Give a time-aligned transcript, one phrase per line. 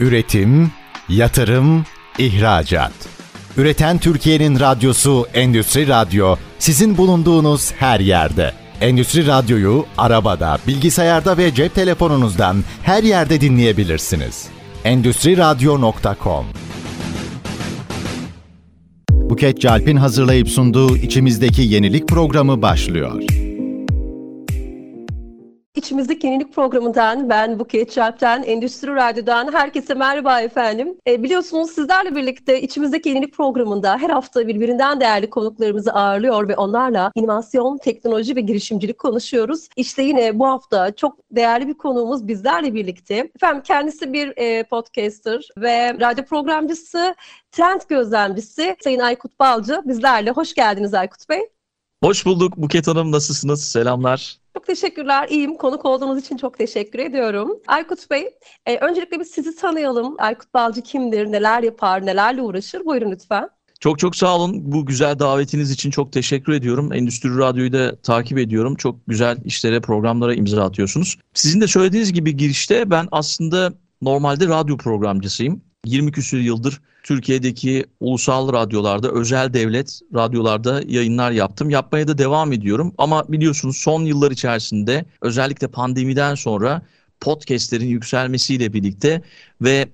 [0.00, 0.70] Üretim,
[1.08, 1.84] yatırım,
[2.18, 2.92] ihracat.
[3.56, 8.52] Üreten Türkiye'nin radyosu Endüstri Radyo sizin bulunduğunuz her yerde.
[8.80, 14.46] Endüstri Radyo'yu arabada, bilgisayarda ve cep telefonunuzdan her yerde dinleyebilirsiniz.
[14.84, 16.46] Endüstri Radyo.com
[19.10, 23.22] Buket Calp'in hazırlayıp sunduğu içimizdeki yenilik programı başlıyor.
[25.80, 30.96] İçimizdeki Yenilik Programı'ndan ben Buket Çarp'tan Endüstri Radyo'dan herkese merhaba efendim.
[31.06, 37.12] E, biliyorsunuz sizlerle birlikte İçimizdeki Yenilik Programı'nda her hafta birbirinden değerli konuklarımızı ağırlıyor ve onlarla
[37.14, 39.68] inovasyon, teknoloji ve girişimcilik konuşuyoruz.
[39.76, 43.30] İşte yine bu hafta çok değerli bir konuğumuz bizlerle birlikte.
[43.36, 47.14] Efendim kendisi bir e, podcaster ve radyo programcısı,
[47.52, 50.30] trend gözlemcisi Sayın Aykut Balcı bizlerle.
[50.30, 51.40] Hoş geldiniz Aykut Bey.
[52.02, 53.12] Hoş bulduk Buket Hanım.
[53.12, 53.64] Nasılsınız?
[53.64, 54.40] Selamlar.
[54.60, 55.28] Çok teşekkürler.
[55.28, 55.56] İyiyim.
[55.56, 57.60] Konuk olduğunuz için çok teşekkür ediyorum.
[57.66, 58.28] Aykut Bey,
[58.66, 60.14] e, öncelikle bir sizi tanıyalım.
[60.18, 61.32] Aykut Balcı kimdir?
[61.32, 62.06] Neler yapar?
[62.06, 62.84] Nelerle uğraşır?
[62.84, 63.48] Buyurun lütfen.
[63.80, 64.72] Çok çok sağ olun.
[64.72, 66.92] Bu güzel davetiniz için çok teşekkür ediyorum.
[66.92, 68.74] Endüstri Radyo'yu da takip ediyorum.
[68.74, 71.18] Çok güzel işlere, programlara imza atıyorsunuz.
[71.34, 73.72] Sizin de söylediğiniz gibi girişte ben aslında
[74.02, 75.62] normalde radyo programcısıyım.
[75.86, 81.70] 20 küsur yıldır Türkiye'deki ulusal radyolarda, özel devlet radyolarda yayınlar yaptım.
[81.70, 82.94] Yapmaya da devam ediyorum.
[82.98, 86.82] Ama biliyorsunuz son yıllar içerisinde özellikle pandemiden sonra
[87.20, 89.22] podcastlerin yükselmesiyle birlikte
[89.62, 89.88] ve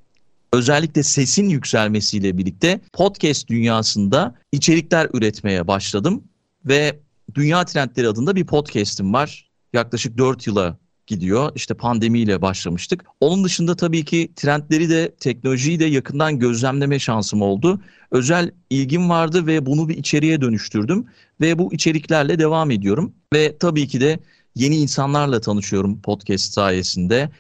[0.53, 6.25] özellikle sesin yükselmesiyle birlikte podcast dünyasında içerikler üretmeye başladım
[6.65, 7.01] ve
[7.35, 9.51] Dünya Trendleri adında bir podcast'im var.
[9.73, 11.53] Yaklaşık 4 yıla gidiyor.
[11.55, 13.05] İşte pandemiyle başlamıştık.
[13.21, 17.81] Onun dışında tabii ki trendleri de teknolojiyi de yakından gözlemleme şansım oldu.
[18.11, 21.07] Özel ilgim vardı ve bunu bir içeriğe dönüştürdüm
[21.41, 23.13] ve bu içeriklerle devam ediyorum.
[23.33, 24.19] Ve tabii ki de
[24.55, 27.31] yeni insanlarla tanışıyorum podcast sayesinde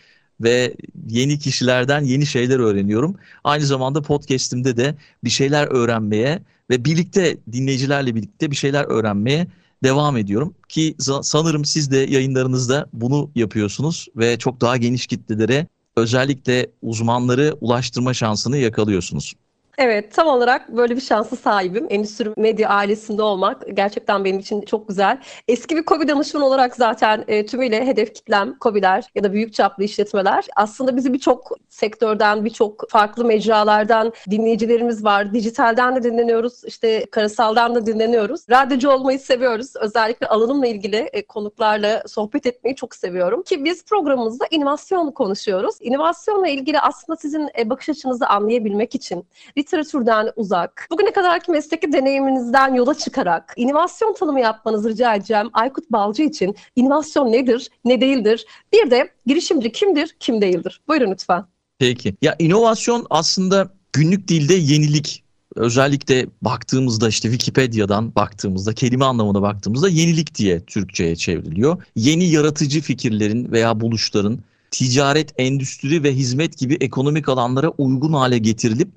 [0.40, 0.74] ve
[1.08, 3.16] yeni kişilerden yeni şeyler öğreniyorum.
[3.44, 4.94] Aynı zamanda podcast'imde de
[5.24, 9.46] bir şeyler öğrenmeye ve birlikte dinleyicilerle birlikte bir şeyler öğrenmeye
[9.84, 15.66] devam ediyorum ki sanırım siz de yayınlarınızda bunu yapıyorsunuz ve çok daha geniş kitlelere
[15.96, 19.34] özellikle uzmanları ulaştırma şansını yakalıyorsunuz.
[19.78, 21.86] Evet, tam olarak böyle bir şansı sahibim.
[21.90, 25.18] Endüstri medya ailesinde olmak gerçekten benim için çok güzel.
[25.48, 29.84] Eski bir COBİ danışman olarak zaten e, tümüyle hedef kitlem COBİ'ler ya da büyük çaplı
[29.84, 30.44] işletmeler.
[30.56, 35.34] Aslında bizi birçok sektörden, birçok farklı mecralardan dinleyicilerimiz var.
[35.34, 38.40] Dijitalden de dinleniyoruz, işte karasaldan da dinleniyoruz.
[38.50, 39.76] Radyocu olmayı seviyoruz.
[39.76, 43.42] Özellikle alanımla ilgili e, konuklarla sohbet etmeyi çok seviyorum.
[43.42, 45.76] Ki biz programımızda inovasyon konuşuyoruz.
[45.80, 49.26] İnovasyonla ilgili aslında sizin e, bakış açınızı anlayabilmek için
[49.66, 56.22] literatürden uzak, bugüne kadarki mesleki deneyiminizden yola çıkarak inovasyon tanımı yapmanızı rica edeceğim Aykut Balcı
[56.22, 56.56] için.
[56.76, 58.46] İnovasyon nedir, ne değildir?
[58.72, 60.80] Bir de girişimci kimdir, kim değildir?
[60.88, 61.44] Buyurun lütfen.
[61.78, 62.14] Peki.
[62.22, 65.24] Ya inovasyon aslında günlük dilde yenilik
[65.56, 71.82] özellikle baktığımızda işte Wikipedia'dan baktığımızda kelime anlamına baktığımızda yenilik diye Türkçe'ye çevriliyor.
[71.96, 74.38] Yeni yaratıcı fikirlerin veya buluşların
[74.70, 78.88] ticaret, endüstri ve hizmet gibi ekonomik alanlara uygun hale getirilip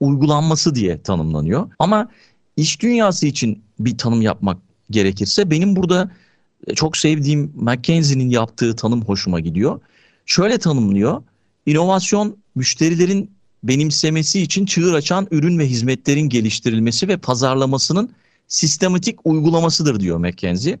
[0.00, 1.70] uygulanması diye tanımlanıyor.
[1.78, 2.08] Ama
[2.56, 4.58] iş dünyası için bir tanım yapmak
[4.90, 6.10] gerekirse benim burada
[6.66, 9.80] e, çok sevdiğim McKinsey'nin yaptığı tanım hoşuma gidiyor.
[10.26, 11.22] Şöyle tanımlıyor.
[11.66, 13.30] İnovasyon müşterilerin
[13.62, 18.10] benimsemesi için çığır açan ürün ve hizmetlerin geliştirilmesi ve pazarlamasının
[18.48, 20.76] sistematik uygulamasıdır diyor McKinsey.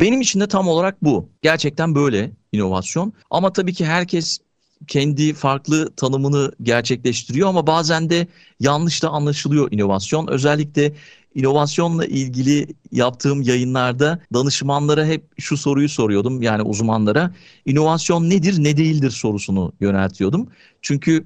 [0.00, 1.28] Benim için de tam olarak bu.
[1.42, 3.12] Gerçekten böyle inovasyon.
[3.30, 4.38] Ama tabii ki herkes
[4.86, 8.26] kendi farklı tanımını gerçekleştiriyor ama bazen de
[8.60, 10.26] yanlış da anlaşılıyor inovasyon.
[10.26, 10.92] Özellikle
[11.34, 17.34] inovasyonla ilgili yaptığım yayınlarda danışmanlara hep şu soruyu soruyordum yani uzmanlara.
[17.66, 20.48] İnovasyon nedir ne değildir sorusunu yöneltiyordum.
[20.82, 21.24] Çünkü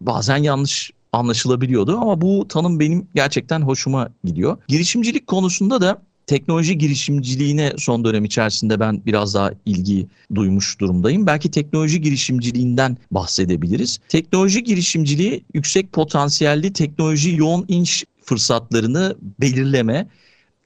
[0.00, 4.56] bazen yanlış anlaşılabiliyordu ama bu tanım benim gerçekten hoşuma gidiyor.
[4.68, 11.26] Girişimcilik konusunda da teknoloji girişimciliğine son dönem içerisinde ben biraz daha ilgi duymuş durumdayım.
[11.26, 13.98] Belki teknoloji girişimciliğinden bahsedebiliriz.
[14.08, 20.06] Teknoloji girişimciliği yüksek potansiyelli teknoloji yoğun inş fırsatlarını belirleme,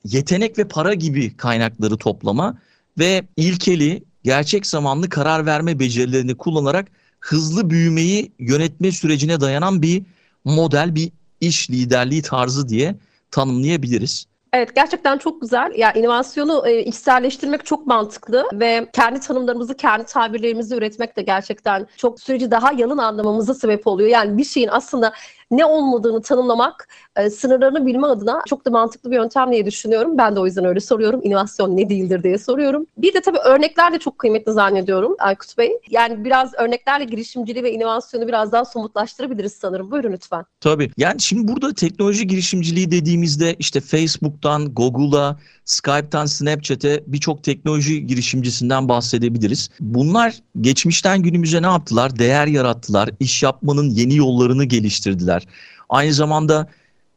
[0.04, 2.58] yetenek ve para gibi kaynakları toplama
[2.98, 6.88] ve ilkeli, gerçek zamanlı karar verme becerilerini kullanarak
[7.20, 10.02] hızlı büyümeyi yönetme sürecine dayanan bir
[10.44, 11.10] model, bir
[11.40, 12.96] iş liderliği tarzı diye
[13.30, 14.26] tanımlayabiliriz.
[14.52, 15.72] Evet gerçekten çok güzel.
[15.76, 22.20] Ya inovasyonu e, içselleştirmek çok mantıklı ve kendi tanımlarımızı, kendi tabirlerimizi üretmek de gerçekten çok
[22.20, 24.08] süreci daha yalın anlamamıza sebep oluyor.
[24.08, 25.12] Yani bir şeyin aslında
[25.50, 30.18] ne olmadığını tanımlamak, e, sınırlarını bilme adına çok da mantıklı bir yöntem diye düşünüyorum.
[30.18, 31.20] Ben de o yüzden öyle soruyorum.
[31.22, 32.86] İnovasyon ne değildir diye soruyorum.
[32.98, 35.72] Bir de tabii örnekler de çok kıymetli zannediyorum Aykut Bey.
[35.90, 39.90] Yani biraz örneklerle girişimciliği ve inovasyonu biraz daha somutlaştırabiliriz sanırım.
[39.90, 40.44] Buyurun lütfen.
[40.60, 40.90] Tabii.
[40.96, 49.70] Yani şimdi burada teknoloji girişimciliği dediğimizde işte Facebook'tan, Google'a, Skype'tan, Snapchat'e birçok teknoloji girişimcisinden bahsedebiliriz.
[49.80, 52.18] Bunlar geçmişten günümüze ne yaptılar?
[52.18, 53.10] Değer yarattılar.
[53.20, 55.46] iş yapmanın yeni yollarını geliştirdiler.
[55.88, 56.68] Aynı zamanda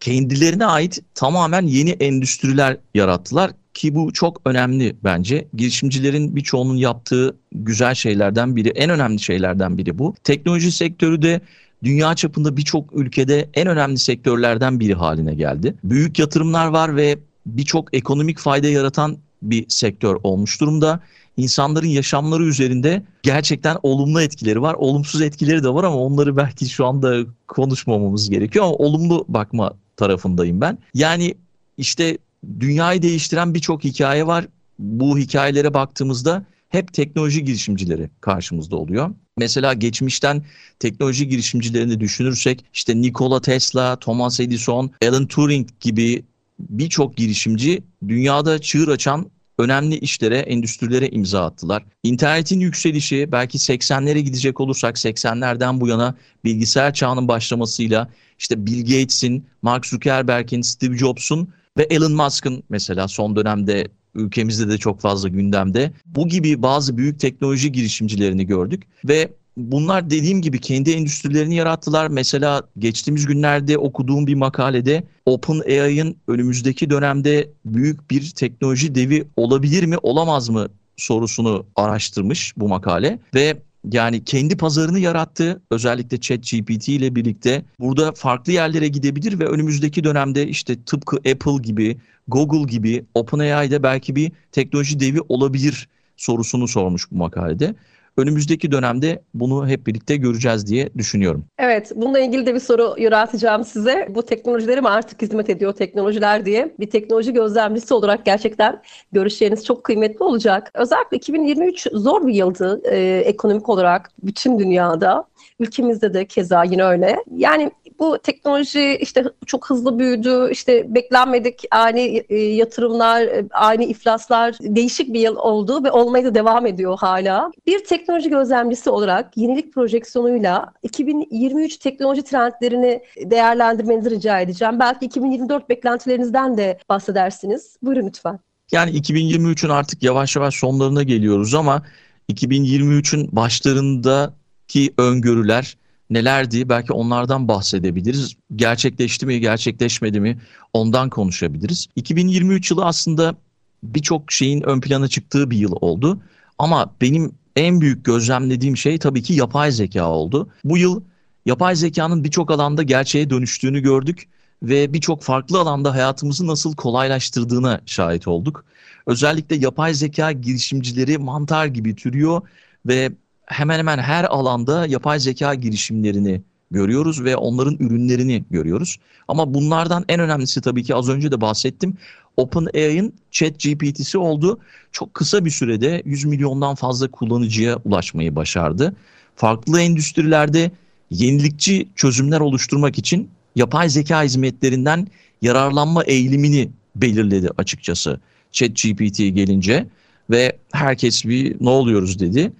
[0.02, 5.48] kendilerine ait tamamen yeni endüstriler yarattılar ki bu çok önemli bence.
[5.54, 10.16] Girişimcilerin birçoğunun yaptığı güzel şeylerden biri, en önemli şeylerden biri bu.
[10.24, 11.42] Teknoloji sektörü de
[11.84, 15.76] dünya çapında birçok ülkede en önemli sektörlerden biri haline geldi.
[15.84, 21.00] Büyük yatırımlar var ve birçok ekonomik fayda yaratan bir sektör olmuş durumda.
[21.38, 24.74] İnsanların yaşamları üzerinde gerçekten olumlu etkileri var.
[24.74, 30.62] Olumsuz etkileri de var ama onları belki şu anda konuşmamamız gerekiyor ama olumlu bakma tarafındayım
[30.62, 30.78] ben.
[30.94, 31.36] Yani
[31.78, 32.18] işte
[32.60, 34.48] dünyayı değiştiren birçok hikaye var.
[34.80, 39.12] Bu hikayelere baktığımızda hep teknoloji girişimcileri karşımızda oluyor.
[39.38, 40.44] Mesela geçmişten
[40.80, 46.24] teknoloji girişimcilerini düşünürsek işte Nikola Tesla, Thomas Edison, Alan Turing gibi
[46.60, 51.84] birçok girişimci dünyada çığır açan önemli işlere, endüstrilere imza attılar.
[52.04, 56.16] İnternetin yükselişi belki 80'lere gidecek olursak 80'lerden bu yana
[56.46, 58.10] bilgisayar çağının başlamasıyla
[58.40, 64.78] işte Bill Gates'in, Mark Zuckerberg'in, Steve Jobs'un ve Elon Musk'ın mesela son dönemde ülkemizde de
[64.78, 65.92] çok fazla gündemde.
[66.06, 72.08] Bu gibi bazı büyük teknoloji girişimcilerini gördük ve bunlar dediğim gibi kendi endüstrilerini yarattılar.
[72.08, 79.98] Mesela geçtiğimiz günlerde okuduğum bir makalede OpenAI'ın önümüzdeki dönemde büyük bir teknoloji devi olabilir mi,
[79.98, 80.68] olamaz mı
[80.98, 83.62] sorusunu araştırmış bu makale ve
[83.92, 85.62] yani kendi pazarını yarattı.
[85.72, 91.98] Özellikle ChatGPT ile birlikte burada farklı yerlere gidebilir ve önümüzdeki dönemde işte tıpkı Apple gibi,
[92.28, 95.88] Google gibi OpenAI'de belki bir teknoloji devi olabilir
[96.18, 97.76] sorusunu sormuş bu makalede
[98.18, 101.46] önümüzdeki dönemde bunu hep birlikte göreceğiz diye düşünüyorum.
[101.60, 104.08] Evet, bununla ilgili de bir soru yönelteceğim size.
[104.10, 108.82] Bu teknolojilere mi artık hizmet ediyor teknolojiler diye bir teknoloji gözlemcisi olarak gerçekten
[109.12, 110.72] görüşleriniz çok kıymetli olacak.
[110.74, 115.32] Özellikle 2023 zor bir yıldı e, ekonomik olarak bütün dünyada.
[115.60, 117.24] Ülkemizde de keza yine öyle.
[117.36, 120.50] Yani bu teknoloji işte çok hızlı büyüdü.
[120.52, 126.36] İşte beklenmedik ani e, yatırımlar, e, ani iflaslar değişik bir yıl oldu ve olmaya da
[126.36, 127.52] devam ediyor hala.
[127.68, 134.80] Bir teknoloji gözlemcisi olarak yenilik projeksiyonuyla 2023 teknoloji trendlerini değerlendirmenizi rica edeceğim.
[134.80, 137.78] Belki 2024 beklentilerinizden de bahsedersiniz.
[137.82, 138.40] Buyurun lütfen.
[138.72, 141.84] Yani 2023'ün artık yavaş yavaş sonlarına geliyoruz ama
[142.30, 145.78] 2023'ün başlarındaki öngörüler
[146.12, 146.70] nelerdi?
[146.70, 148.36] Belki onlardan bahsedebiliriz.
[148.56, 150.40] Gerçekleşti mi, gerçekleşmedi mi?
[150.74, 151.88] Ondan konuşabiliriz.
[151.96, 153.36] 2023 yılı aslında
[153.84, 156.22] birçok şeyin ön plana çıktığı bir yıl oldu.
[156.60, 160.50] Ama benim en büyük gözlemlediğim şey tabii ki yapay zeka oldu.
[160.64, 161.02] Bu yıl
[161.46, 164.28] yapay zekanın birçok alanda gerçeğe dönüştüğünü gördük
[164.64, 168.66] ve birçok farklı alanda hayatımızı nasıl kolaylaştırdığına şahit olduk.
[169.08, 172.42] Özellikle yapay zeka girişimcileri mantar gibi türüyor
[172.86, 173.12] ve
[173.52, 178.98] hemen hemen her alanda yapay zeka girişimlerini görüyoruz ve onların ürünlerini görüyoruz.
[179.28, 181.98] Ama bunlardan en önemlisi tabii ki az önce de bahsettim.
[182.38, 184.60] OpenAI'ın ChatGPT'si oldu.
[184.92, 188.96] Çok kısa bir sürede 100 milyondan fazla kullanıcıya ulaşmayı başardı.
[189.36, 190.72] Farklı endüstrilerde
[191.10, 195.08] yenilikçi çözümler oluşturmak için yapay zeka hizmetlerinden
[195.42, 198.20] yararlanma eğilimini belirledi açıkçası.
[198.52, 199.88] ChatGPT gelince
[200.30, 202.52] ve herkes bir ne oluyoruz dedi.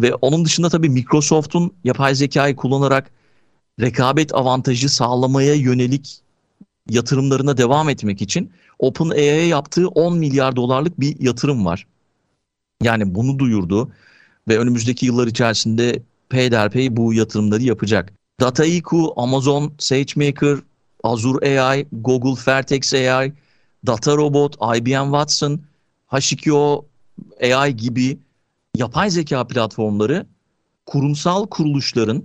[0.00, 3.10] Ve onun dışında tabii Microsoft'un yapay zekayı kullanarak
[3.80, 6.20] rekabet avantajı sağlamaya yönelik
[6.90, 11.86] yatırımlarına devam etmek için OpenAI'ye yaptığı 10 milyar dolarlık bir yatırım var.
[12.82, 13.92] Yani bunu duyurdu
[14.48, 18.12] ve önümüzdeki yıllar içerisinde peyderpey bu yatırımları yapacak.
[18.40, 20.58] Dataiku, Amazon SageMaker,
[21.04, 23.32] Azure AI, Google Vertex AI,
[23.86, 25.60] Data Robot, IBM Watson,
[26.10, 26.84] H2O
[27.42, 28.18] AI gibi
[28.78, 30.26] yapay zeka platformları
[30.86, 32.24] kurumsal kuruluşların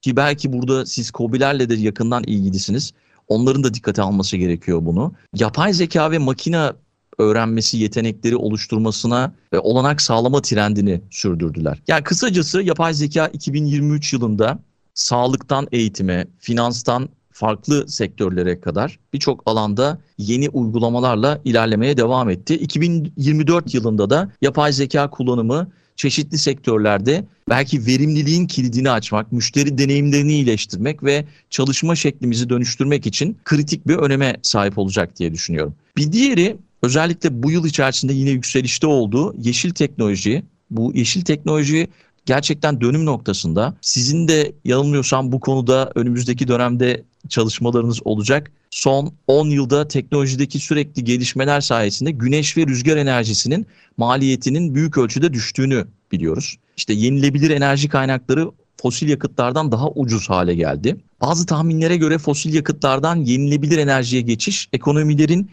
[0.00, 2.92] ki belki burada siz COBİ'lerle de yakından ilgilisiniz.
[3.28, 5.12] Onların da dikkate alması gerekiyor bunu.
[5.34, 6.72] Yapay zeka ve makine
[7.18, 11.82] öğrenmesi yetenekleri oluşturmasına ve olanak sağlama trendini sürdürdüler.
[11.88, 14.58] Yani kısacası yapay zeka 2023 yılında
[14.94, 17.08] sağlıktan eğitime, finanstan
[17.42, 22.54] farklı sektörlere kadar birçok alanda yeni uygulamalarla ilerlemeye devam etti.
[22.54, 31.04] 2024 yılında da yapay zeka kullanımı çeşitli sektörlerde belki verimliliğin kilidini açmak, müşteri deneyimlerini iyileştirmek
[31.04, 35.74] ve çalışma şeklimizi dönüştürmek için kritik bir öneme sahip olacak diye düşünüyorum.
[35.96, 40.42] Bir diğeri özellikle bu yıl içerisinde yine yükselişte olduğu yeşil teknoloji.
[40.70, 41.88] Bu yeşil teknoloji
[42.26, 43.74] gerçekten dönüm noktasında.
[43.80, 48.50] Sizin de yanılmıyorsam bu konuda önümüzdeki dönemde çalışmalarınız olacak.
[48.70, 55.86] Son 10 yılda teknolojideki sürekli gelişmeler sayesinde güneş ve rüzgar enerjisinin maliyetinin büyük ölçüde düştüğünü
[56.12, 56.56] biliyoruz.
[56.76, 58.50] İşte yenilebilir enerji kaynakları
[58.82, 60.96] fosil yakıtlardan daha ucuz hale geldi.
[61.20, 65.50] Bazı tahminlere göre fosil yakıtlardan yenilebilir enerjiye geçiş ekonomilerin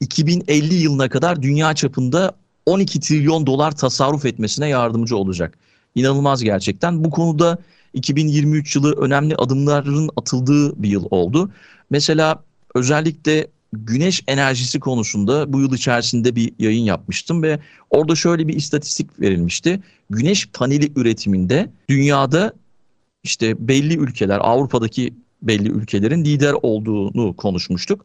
[0.00, 2.32] 2050 yılına kadar dünya çapında
[2.66, 5.58] 12 trilyon dolar tasarruf etmesine yardımcı olacak.
[5.94, 7.04] İnanılmaz gerçekten.
[7.04, 7.58] Bu konuda
[7.94, 11.50] 2023 yılı önemli adımların atıldığı bir yıl oldu.
[11.90, 12.42] Mesela
[12.74, 19.20] özellikle güneş enerjisi konusunda bu yıl içerisinde bir yayın yapmıştım ve orada şöyle bir istatistik
[19.20, 19.80] verilmişti.
[20.10, 22.52] Güneş paneli üretiminde dünyada
[23.22, 28.04] işte belli ülkeler Avrupa'daki belli ülkelerin lider olduğunu konuşmuştuk.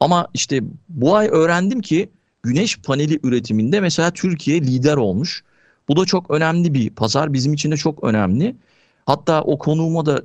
[0.00, 2.08] Ama işte bu ay öğrendim ki
[2.42, 5.44] güneş paneli üretiminde mesela Türkiye lider olmuş.
[5.88, 7.32] Bu da çok önemli bir pazar.
[7.32, 8.56] Bizim için de çok önemli.
[9.06, 10.22] Hatta o konuğuma da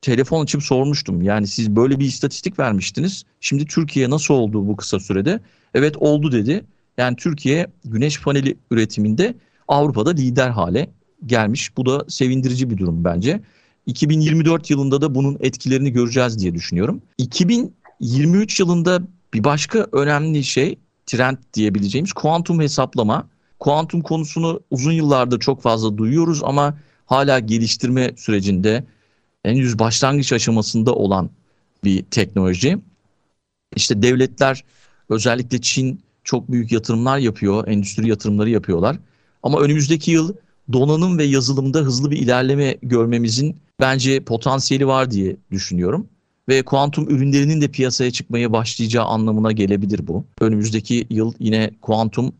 [0.00, 1.22] telefon açıp sormuştum.
[1.22, 3.24] Yani siz böyle bir istatistik vermiştiniz.
[3.40, 5.40] Şimdi Türkiye nasıl oldu bu kısa sürede?
[5.74, 6.64] Evet oldu dedi.
[6.98, 9.34] Yani Türkiye güneş paneli üretiminde
[9.68, 10.90] Avrupa'da lider hale
[11.26, 11.76] gelmiş.
[11.76, 13.40] Bu da sevindirici bir durum bence.
[13.86, 17.02] 2024 yılında da bunun etkilerini göreceğiz diye düşünüyorum.
[17.18, 19.00] 2023 yılında
[19.34, 23.28] bir başka önemli şey trend diyebileceğimiz kuantum hesaplama.
[23.58, 28.84] Kuantum konusunu uzun yıllardır çok fazla duyuyoruz ama hala geliştirme sürecinde
[29.42, 31.30] henüz başlangıç aşamasında olan
[31.84, 32.78] bir teknoloji.
[33.76, 34.64] İşte devletler
[35.08, 38.98] özellikle Çin çok büyük yatırımlar yapıyor, endüstri yatırımları yapıyorlar.
[39.42, 40.34] Ama önümüzdeki yıl
[40.72, 46.08] donanım ve yazılımda hızlı bir ilerleme görmemizin bence potansiyeli var diye düşünüyorum.
[46.48, 50.24] Ve kuantum ürünlerinin de piyasaya çıkmaya başlayacağı anlamına gelebilir bu.
[50.40, 52.32] Önümüzdeki yıl yine kuantum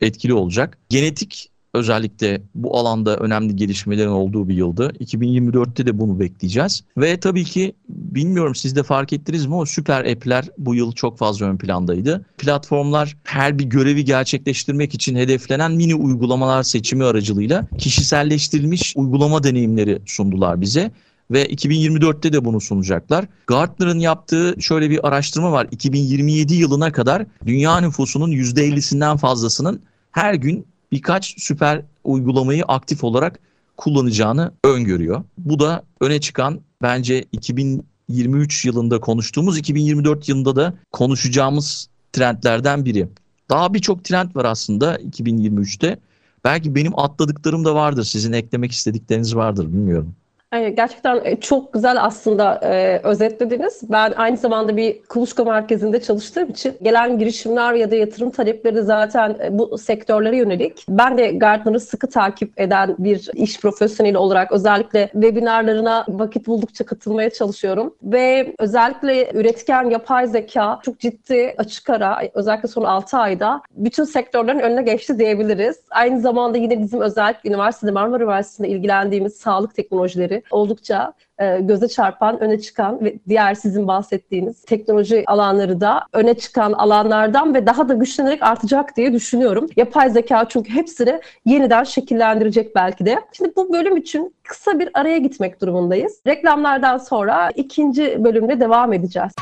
[0.00, 0.78] etkili olacak.
[0.88, 4.92] Genetik özellikle bu alanda önemli gelişmelerin olduğu bir yıldı.
[5.00, 6.84] 2024'te de bunu bekleyeceğiz.
[6.96, 11.18] Ve tabii ki bilmiyorum siz de fark ettiniz mi o süper app'ler bu yıl çok
[11.18, 12.24] fazla ön plandaydı.
[12.38, 20.60] Platformlar her bir görevi gerçekleştirmek için hedeflenen mini uygulamalar seçimi aracılığıyla kişiselleştirilmiş uygulama deneyimleri sundular
[20.60, 20.92] bize
[21.30, 23.24] ve 2024'te de bunu sunacaklar.
[23.46, 25.68] Gartner'ın yaptığı şöyle bir araştırma var.
[25.70, 29.82] 2027 yılına kadar dünya nüfusunun %50'sinden fazlasının
[30.12, 33.40] her gün birkaç süper uygulamayı aktif olarak
[33.76, 35.24] kullanacağını öngörüyor.
[35.38, 43.08] Bu da öne çıkan bence 2023 yılında konuştuğumuz 2024 yılında da konuşacağımız trendlerden biri.
[43.50, 45.98] Daha birçok trend var aslında 2023'te.
[46.44, 48.04] Belki benim atladıklarım da vardır.
[48.04, 50.14] Sizin eklemek istedikleriniz vardır bilmiyorum.
[50.52, 53.80] Gerçekten e, çok güzel aslında e, özetlediniz.
[53.90, 59.36] Ben aynı zamanda bir kuluçka merkezinde çalıştığım için gelen girişimler ya da yatırım talepleri zaten
[59.44, 60.84] e, bu sektörlere yönelik.
[60.88, 67.30] Ben de Gartner'ı sıkı takip eden bir iş profesyoneli olarak özellikle webinarlarına vakit buldukça katılmaya
[67.30, 67.94] çalışıyorum.
[68.02, 74.58] Ve özellikle üretken yapay zeka çok ciddi açık ara özellikle son 6 ayda bütün sektörlerin
[74.58, 75.80] önüne geçti diyebiliriz.
[75.90, 82.40] Aynı zamanda yine bizim özellikle üniversitede Marmara Üniversitesi'nde ilgilendiğimiz sağlık teknolojileri oldukça e, göze çarpan,
[82.40, 87.94] öne çıkan ve diğer sizin bahsettiğiniz teknoloji alanları da öne çıkan alanlardan ve daha da
[87.94, 89.66] güçlenerek artacak diye düşünüyorum.
[89.76, 93.18] Yapay zeka çünkü hepsini yeniden şekillendirecek belki de.
[93.32, 96.20] Şimdi bu bölüm için kısa bir araya gitmek durumundayız.
[96.26, 99.32] Reklamlardan sonra ikinci bölümde devam edeceğiz.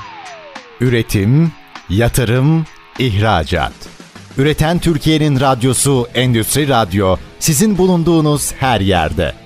[0.81, 1.53] Üretim,
[1.91, 2.65] yatırım,
[2.99, 3.73] ihracat.
[4.39, 9.46] Üreten Türkiye'nin radyosu Endüstri Radyo sizin bulunduğunuz her yerde.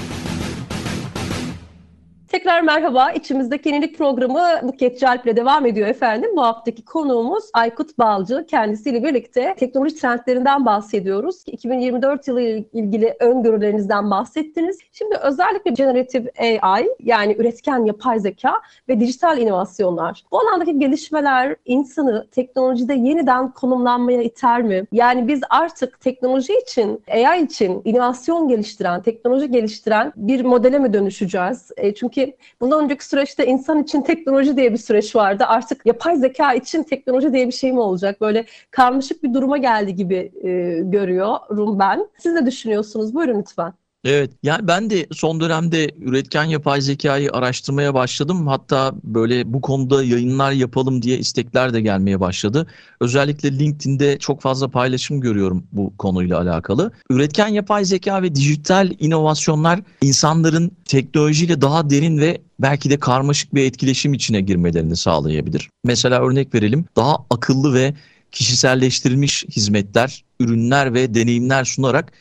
[2.31, 3.11] Tekrar merhaba.
[3.11, 6.29] İçimizdeki yenilik programı Buket Calp ile devam ediyor efendim.
[6.35, 8.45] Bu haftaki konuğumuz Aykut Balcı.
[8.47, 11.43] Kendisiyle birlikte teknoloji trendlerinden bahsediyoruz.
[11.45, 14.77] 2024 yılı ilgili öngörülerinizden bahsettiniz.
[14.91, 18.53] Şimdi özellikle generative AI yani üretken yapay zeka
[18.89, 20.23] ve dijital inovasyonlar.
[20.31, 24.85] Bu alandaki gelişmeler insanı teknolojide yeniden konumlanmaya iter mi?
[24.91, 31.71] Yani biz artık teknoloji için, AI için inovasyon geliştiren, teknoloji geliştiren bir modele mi dönüşeceğiz?
[31.77, 35.43] E, çünkü ki bundan önceki süreçte insan için teknoloji diye bir süreç vardı.
[35.47, 38.21] Artık yapay zeka için teknoloji diye bir şey mi olacak?
[38.21, 40.49] Böyle karmaşık bir duruma geldi gibi e,
[40.83, 42.07] görüyorum ben.
[42.17, 43.13] Siz ne düşünüyorsunuz?
[43.13, 43.80] Buyurun lütfen.
[44.03, 48.47] Evet yani ben de son dönemde üretken yapay zekayı araştırmaya başladım.
[48.47, 52.67] Hatta böyle bu konuda yayınlar yapalım diye istekler de gelmeye başladı.
[52.99, 56.91] Özellikle LinkedIn'de çok fazla paylaşım görüyorum bu konuyla alakalı.
[57.09, 63.63] Üretken yapay zeka ve dijital inovasyonlar insanların teknolojiyle daha derin ve belki de karmaşık bir
[63.63, 65.69] etkileşim içine girmelerini sağlayabilir.
[65.83, 67.93] Mesela örnek verelim daha akıllı ve
[68.31, 72.11] kişiselleştirilmiş hizmetler, ürünler ve deneyimler sunarak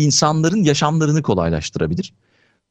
[0.00, 2.12] insanların yaşamlarını kolaylaştırabilir.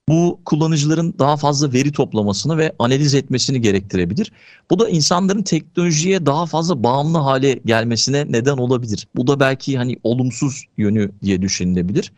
[0.10, 4.32] Bu kullanıcıların daha fazla veri toplamasını ve analiz etmesini gerektirebilir.
[4.72, 9.08] Bu da insanların teknolojiye daha fazla bağımlı hale gelmesine neden olabilir.
[9.16, 12.12] Bu da belki hani olumsuz yönü diye düşünülebilir.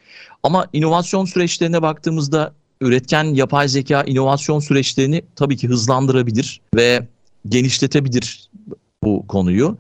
[0.43, 7.07] Ama inovasyon süreçlerine baktığımızda üretken yapay zeka inovasyon süreçlerini tabii ki hızlandırabilir ve
[7.49, 8.49] genişletebilir
[9.03, 9.77] bu konuyu.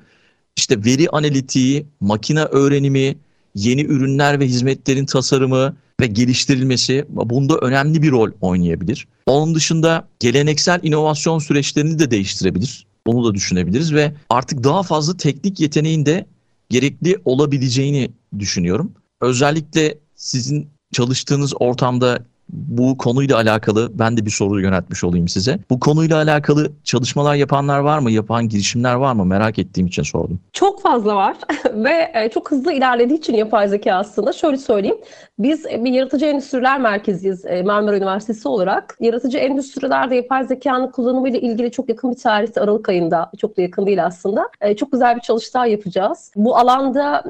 [0.55, 3.17] İşte veri analitiği, makine öğrenimi,
[3.55, 9.07] yeni ürünler ve hizmetlerin tasarımı ve geliştirilmesi bunda önemli bir rol oynayabilir.
[9.25, 12.85] Onun dışında geleneksel inovasyon süreçlerini de değiştirebilir.
[13.07, 16.25] Bunu da düşünebiliriz ve artık daha fazla teknik yeteneğin de
[16.69, 18.91] gerekli olabileceğini düşünüyorum.
[19.21, 25.59] Özellikle sizin çalıştığınız ortamda bu konuyla alakalı ben de bir soru yöneltmiş olayım size.
[25.69, 28.11] Bu konuyla alakalı çalışmalar yapanlar var mı?
[28.11, 29.25] Yapan girişimler var mı?
[29.25, 30.39] Merak ettiğim için sordum.
[30.53, 31.37] Çok fazla var
[31.73, 34.97] ve e, çok hızlı ilerlediği için yapay zeka aslında şöyle söyleyeyim.
[35.39, 38.97] Biz bir yaratıcı endüstriler merkeziyiz e, Marmara Üniversitesi olarak.
[38.99, 43.61] Yaratıcı endüstrilerde yapay zekanın kullanımı ile ilgili çok yakın bir tarihte Aralık ayında çok da
[43.61, 44.49] yakın değil aslında.
[44.61, 46.31] E, çok güzel bir çalıştay yapacağız.
[46.35, 47.23] Bu alanda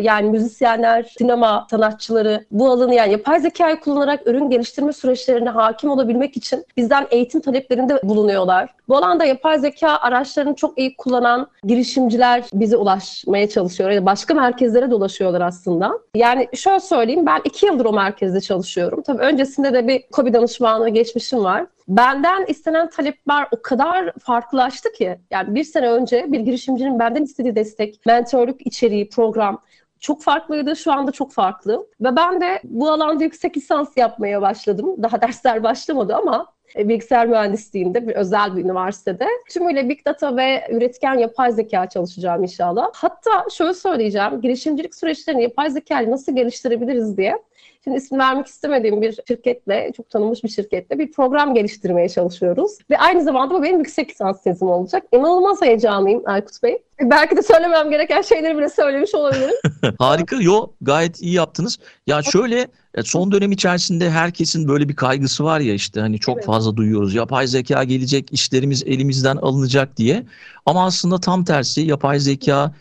[0.00, 5.90] yani müzisyenler, sinema sanatçıları bu alanı yani yapay zekayı kullanarak ürün geliş geliştirme süreçlerine hakim
[5.90, 8.74] olabilmek için bizden eğitim taleplerinde bulunuyorlar.
[8.88, 13.90] Bu alanda yapay zeka araçlarını çok iyi kullanan girişimciler bize ulaşmaya çalışıyor.
[13.90, 15.98] Yani başka merkezlere dolaşıyorlar aslında.
[16.14, 19.02] Yani şöyle söyleyeyim ben iki yıldır o merkezde çalışıyorum.
[19.02, 21.66] Tabii öncesinde de bir COBİ danışmanlığı geçmişim var.
[21.88, 25.18] Benden istenen talepler o kadar farklılaştı ki.
[25.30, 29.60] Yani bir sene önce bir girişimcinin benden istediği destek, mentorluk içeriği, program
[30.00, 30.76] çok farklıydı.
[30.76, 31.86] Şu anda çok farklı.
[32.00, 35.02] Ve ben de bu alanda yüksek lisans yapmaya başladım.
[35.02, 39.26] Daha dersler başlamadı ama e, bilgisayar mühendisliğinde bir özel bir üniversitede.
[39.50, 42.90] Tümüyle Big Data ve üretken yapay zeka çalışacağım inşallah.
[42.94, 47.42] Hatta şöyle söyleyeceğim, girişimcilik süreçlerini yapay zeka nasıl geliştirebiliriz diye
[47.84, 52.72] Şimdi isim vermek istemediğim bir şirketle, çok tanınmış bir şirketle bir program geliştirmeye çalışıyoruz.
[52.90, 55.02] Ve aynı zamanda bu benim yüksek lisans tezim olacak.
[55.12, 56.78] İnanılmaz heyecanlıyım Aykut Bey.
[57.00, 59.54] Belki de söylemem gereken şeyleri bile söylemiş olabilirim.
[59.98, 60.36] Harika.
[60.36, 61.78] Yo gayet iyi yaptınız.
[62.06, 66.36] Ya şöyle e, son dönem içerisinde herkesin böyle bir kaygısı var ya işte hani çok
[66.36, 66.46] evet.
[66.46, 67.14] fazla duyuyoruz.
[67.14, 70.22] Yapay zeka gelecek, işlerimiz elimizden alınacak diye.
[70.66, 72.74] Ama aslında tam tersi yapay zeka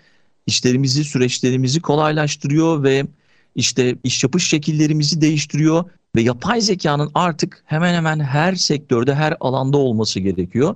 [0.48, 3.04] işlerimizi, süreçlerimizi kolaylaştırıyor ve
[3.58, 5.84] işte iş yapış şekillerimizi değiştiriyor
[6.16, 10.76] ve yapay zekanın artık hemen hemen her sektörde, her alanda olması gerekiyor.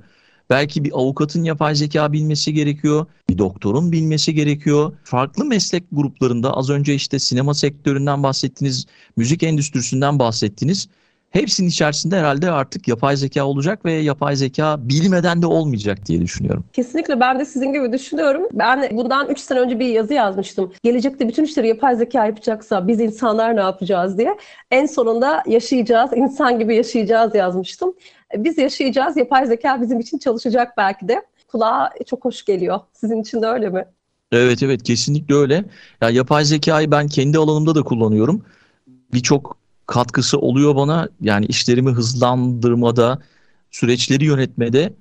[0.49, 4.93] Belki bir avukatın yapay zeka bilmesi gerekiyor, bir doktorun bilmesi gerekiyor.
[5.03, 8.85] Farklı meslek gruplarında az önce işte sinema sektöründen bahsettiniz,
[9.17, 10.89] müzik endüstrisinden bahsettiniz.
[11.31, 16.63] Hepsinin içerisinde herhalde artık yapay zeka olacak ve yapay zeka bilmeden de olmayacak diye düşünüyorum.
[16.73, 18.47] Kesinlikle ben de sizin gibi düşünüyorum.
[18.53, 20.73] Ben bundan 3 sene önce bir yazı yazmıştım.
[20.83, 24.37] Gelecekte bütün işleri yapay zeka yapacaksa biz insanlar ne yapacağız diye.
[24.71, 27.93] En sonunda yaşayacağız, insan gibi yaşayacağız yazmıştım.
[28.37, 31.21] Biz yaşayacağız, yapay zeka bizim için çalışacak belki de.
[31.47, 32.79] Kulağa çok hoş geliyor.
[32.93, 33.85] Sizin için de öyle mi?
[34.31, 35.63] Evet evet kesinlikle öyle.
[36.01, 38.45] Ya yapay zekayı ben kendi alanımda da kullanıyorum.
[39.13, 39.60] Birçok
[39.91, 41.09] katkısı oluyor bana.
[41.21, 43.21] Yani işlerimi hızlandırmada,
[43.71, 44.93] süreçleri yönetmede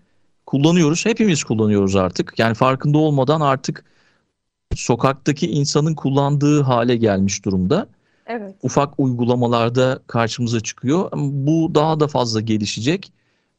[0.46, 1.06] kullanıyoruz.
[1.06, 2.34] Hepimiz kullanıyoruz artık.
[2.38, 3.84] Yani farkında olmadan artık
[4.74, 7.86] sokaktaki insanın kullandığı hale gelmiş durumda.
[8.26, 8.54] Evet.
[8.62, 11.10] Ufak uygulamalarda karşımıza çıkıyor.
[11.16, 13.12] Bu daha da fazla gelişecek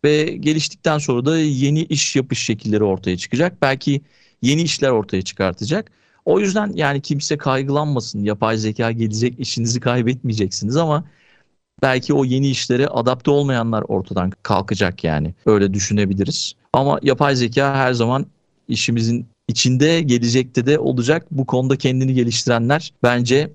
[0.03, 3.61] ve geliştikten sonra da yeni iş yapış şekilleri ortaya çıkacak.
[3.61, 4.01] Belki
[4.41, 5.91] yeni işler ortaya çıkartacak.
[6.25, 8.23] O yüzden yani kimse kaygılanmasın.
[8.23, 11.03] Yapay zeka gelecek, işinizi kaybetmeyeceksiniz ama
[11.81, 15.33] belki o yeni işlere adapte olmayanlar ortadan kalkacak yani.
[15.45, 16.53] Öyle düşünebiliriz.
[16.73, 18.25] Ama yapay zeka her zaman
[18.67, 21.27] işimizin içinde gelecekte de olacak.
[21.31, 23.51] Bu konuda kendini geliştirenler bence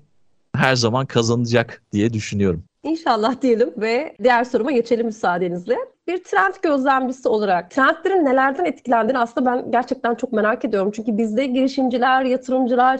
[0.55, 2.63] her zaman kazanacak diye düşünüyorum.
[2.83, 5.77] İnşallah diyelim ve diğer soruma geçelim müsaadenizle.
[6.07, 10.91] Bir trend gözlemcisi olarak trendlerin nelerden etkilendiğini aslında ben gerçekten çok merak ediyorum.
[10.95, 12.99] Çünkü bizde girişimciler, yatırımcılar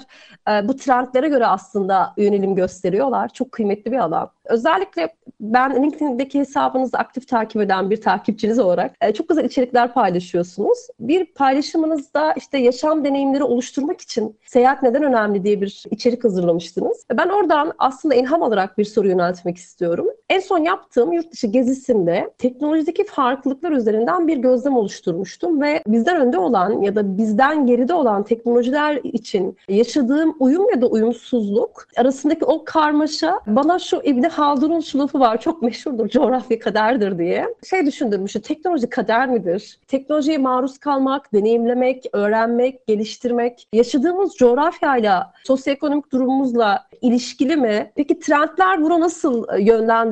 [0.50, 3.30] e, bu trendlere göre aslında yönelim gösteriyorlar.
[3.30, 4.30] Çok kıymetli bir alan.
[4.46, 10.78] Özellikle ben LinkedIn'deki hesabınızı aktif takip eden bir takipçiniz olarak e, çok güzel içerikler paylaşıyorsunuz.
[11.00, 17.06] Bir paylaşımınızda işte yaşam deneyimleri oluşturmak için seyahat neden önemli diye bir içerik hazırlamıştınız.
[17.14, 20.08] Ben oradan aslında ilham olarak bir soru yöneltmek istiyorum.
[20.30, 26.38] En son yaptığım yurt dışı gezisinde teknolojideki farklılıklar üzerinden bir gözlem oluşturmuştum ve bizden önde
[26.38, 32.64] olan ya da bizden geride olan teknolojiler için yaşadığım uyum ya da uyumsuzluk arasındaki o
[32.66, 37.48] karmaşa bana şu İbni Haldun'un şu lafı var çok meşhurdur coğrafya kaderdir diye.
[37.70, 39.80] Şey düşündürmüştü teknoloji kader midir?
[39.88, 47.92] Teknolojiye maruz kalmak, deneyimlemek, öğrenmek, geliştirmek yaşadığımız coğrafyayla, sosyoekonomik durumumuzla ilişkili mi?
[47.96, 49.46] Peki trendler bunu nasıl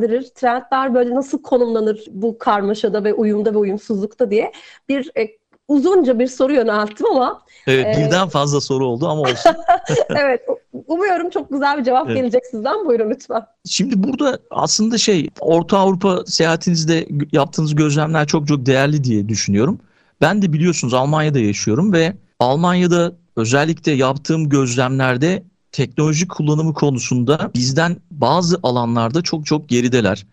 [0.06, 0.30] yönlendirir?
[0.36, 4.52] Trendler böyle nasıl konumlanır bu karmaşada ve uyumda ve uyumsuzlukta diye
[4.90, 5.28] bir e,
[5.68, 7.42] uzunca bir soru yönelttim ama.
[7.68, 9.52] Evet e, birden fazla soru oldu ama olsun.
[10.10, 10.42] evet
[10.88, 12.18] umuyorum çok güzel bir cevap evet.
[12.18, 13.46] gelecek sizden buyurun lütfen.
[13.66, 19.80] Şimdi burada aslında şey Orta Avrupa seyahatinizde yaptığınız gözlemler çok çok değerli diye düşünüyorum.
[20.22, 25.44] Ben de biliyorsunuz Almanya'da yaşıyorum ve Almanya'da özellikle yaptığım gözlemlerde
[25.76, 30.26] teknoloji kullanımı konusunda bizden bazı alanlarda çok çok gerideler.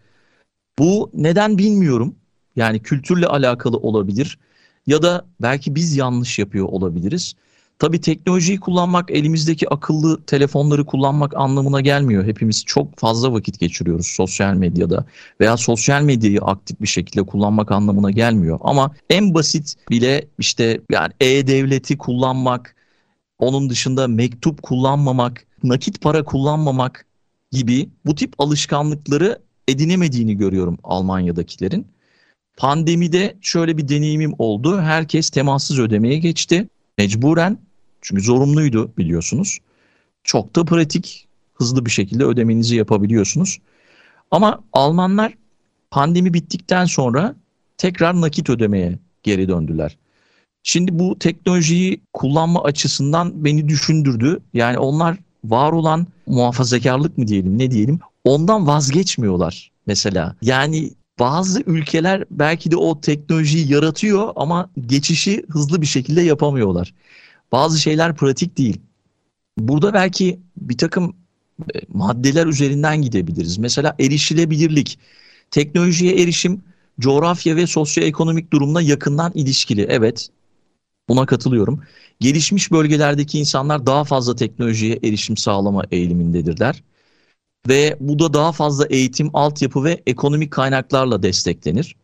[0.79, 2.15] Bu neden bilmiyorum.
[2.57, 4.39] Yani kültürle alakalı olabilir
[4.87, 7.35] ya da belki biz yanlış yapıyor olabiliriz.
[7.79, 12.25] Tabii teknolojiyi kullanmak, elimizdeki akıllı telefonları kullanmak anlamına gelmiyor.
[12.25, 15.05] Hepimiz çok fazla vakit geçiriyoruz sosyal medyada
[15.41, 18.59] veya sosyal medyayı aktif bir şekilde kullanmak anlamına gelmiyor.
[18.63, 22.77] Ama en basit bile işte yani e-devleti kullanmak,
[23.43, 27.07] onun dışında mektup kullanmamak, nakit para kullanmamak
[27.53, 31.87] gibi bu tip alışkanlıkları edinemediğini görüyorum Almanya'dakilerin.
[32.57, 34.81] Pandemide şöyle bir deneyimim oldu.
[34.81, 36.69] Herkes temassız ödemeye geçti.
[36.99, 37.59] Mecburen
[38.01, 39.59] çünkü zorunluydu biliyorsunuz.
[40.25, 43.59] Çok da pratik, hızlı bir şekilde ödemenizi yapabiliyorsunuz.
[44.31, 45.35] Ama Almanlar
[45.91, 47.35] pandemi bittikten sonra
[47.79, 49.97] tekrar nakit ödemeye geri döndüler.
[50.63, 54.41] Şimdi bu teknolojiyi kullanma açısından beni düşündürdü.
[54.55, 60.37] Yani onlar var olan muhafazakarlık mı diyelim ne diyelim ondan vazgeçmiyorlar mesela.
[60.43, 66.95] Yani bazı ülkeler belki de o teknolojiyi yaratıyor ama geçişi hızlı bir şekilde yapamıyorlar.
[67.53, 68.81] Bazı şeyler pratik değil.
[69.59, 71.17] Burada belki bir takım
[71.75, 73.59] e, maddeler üzerinden gidebiliriz.
[73.59, 74.99] Mesela erişilebilirlik,
[75.51, 76.63] teknolojiye erişim
[77.01, 79.87] coğrafya ve sosyoekonomik durumla yakından ilişkili.
[79.89, 80.29] Evet,
[81.13, 81.83] buna katılıyorum.
[82.21, 86.83] Gelişmiş bölgelerdeki insanlar daha fazla teknolojiye erişim sağlama eğilimindedirler
[87.69, 91.97] ve bu da daha fazla eğitim, altyapı ve ekonomik kaynaklarla desteklenir.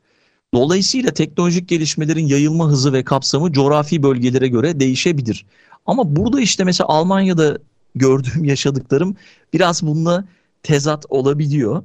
[0.54, 5.46] Dolayısıyla teknolojik gelişmelerin yayılma hızı ve kapsamı coğrafi bölgelere göre değişebilir.
[5.86, 7.58] Ama burada işte mesela Almanya'da
[7.94, 9.16] gördüğüm yaşadıklarım
[9.52, 10.24] biraz bununla
[10.62, 11.82] tezat olabiliyor.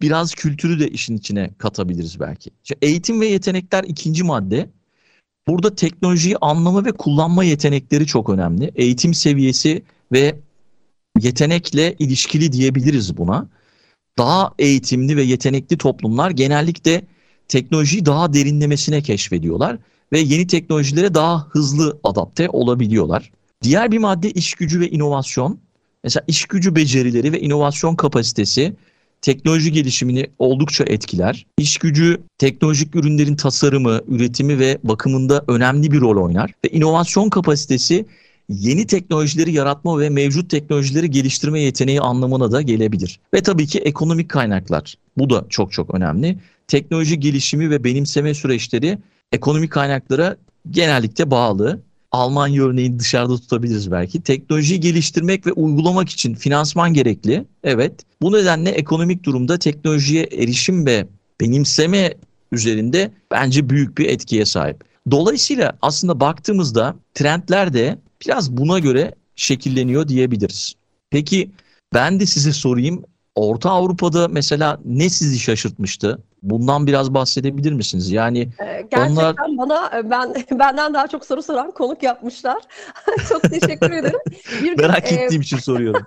[0.00, 2.50] Biraz kültürü de işin içine katabiliriz belki.
[2.64, 4.70] İşte eğitim ve yetenekler ikinci madde.
[5.50, 8.72] Burada teknolojiyi anlama ve kullanma yetenekleri çok önemli.
[8.74, 9.82] Eğitim seviyesi
[10.12, 10.36] ve
[11.20, 13.48] yetenekle ilişkili diyebiliriz buna.
[14.18, 17.02] Daha eğitimli ve yetenekli toplumlar genellikle
[17.48, 19.78] teknolojiyi daha derinlemesine keşfediyorlar
[20.12, 23.32] ve yeni teknolojilere daha hızlı adapte olabiliyorlar.
[23.62, 25.60] Diğer bir madde iş gücü ve inovasyon.
[26.04, 28.76] Mesela iş gücü becerileri ve inovasyon kapasitesi
[29.22, 31.46] teknoloji gelişimini oldukça etkiler.
[31.58, 38.06] İş gücü teknolojik ürünlerin tasarımı, üretimi ve bakımında önemli bir rol oynar ve inovasyon kapasitesi
[38.48, 43.20] yeni teknolojileri yaratma ve mevcut teknolojileri geliştirme yeteneği anlamına da gelebilir.
[43.34, 44.94] Ve tabii ki ekonomik kaynaklar.
[45.16, 46.38] Bu da çok çok önemli.
[46.68, 48.98] Teknoloji gelişimi ve benimseme süreçleri
[49.32, 50.36] ekonomik kaynaklara
[50.70, 51.80] genellikle bağlı.
[52.12, 54.22] Almanya örneğini dışarıda tutabiliriz belki.
[54.22, 57.44] Teknolojiyi geliştirmek ve uygulamak için finansman gerekli.
[57.64, 57.92] Evet.
[58.22, 61.06] Bu nedenle ekonomik durumda teknolojiye erişim ve
[61.40, 62.14] benimseme
[62.52, 64.84] üzerinde bence büyük bir etkiye sahip.
[65.10, 70.74] Dolayısıyla aslında baktığımızda trendler de biraz buna göre şekilleniyor diyebiliriz.
[71.10, 71.50] Peki
[71.94, 73.04] ben de size sorayım.
[73.40, 76.22] Orta Avrupa'da mesela ne sizi şaşırtmıştı?
[76.42, 78.10] Bundan biraz bahsedebilir misiniz?
[78.10, 79.36] Yani ee, gerçekten onlar...
[79.36, 82.62] bana e, ben benden daha çok soru soran konuk yapmışlar.
[83.28, 84.18] çok teşekkür ederim.
[84.62, 85.44] Bir gün, Merak ettiğim e...
[85.44, 86.02] için soruyorum.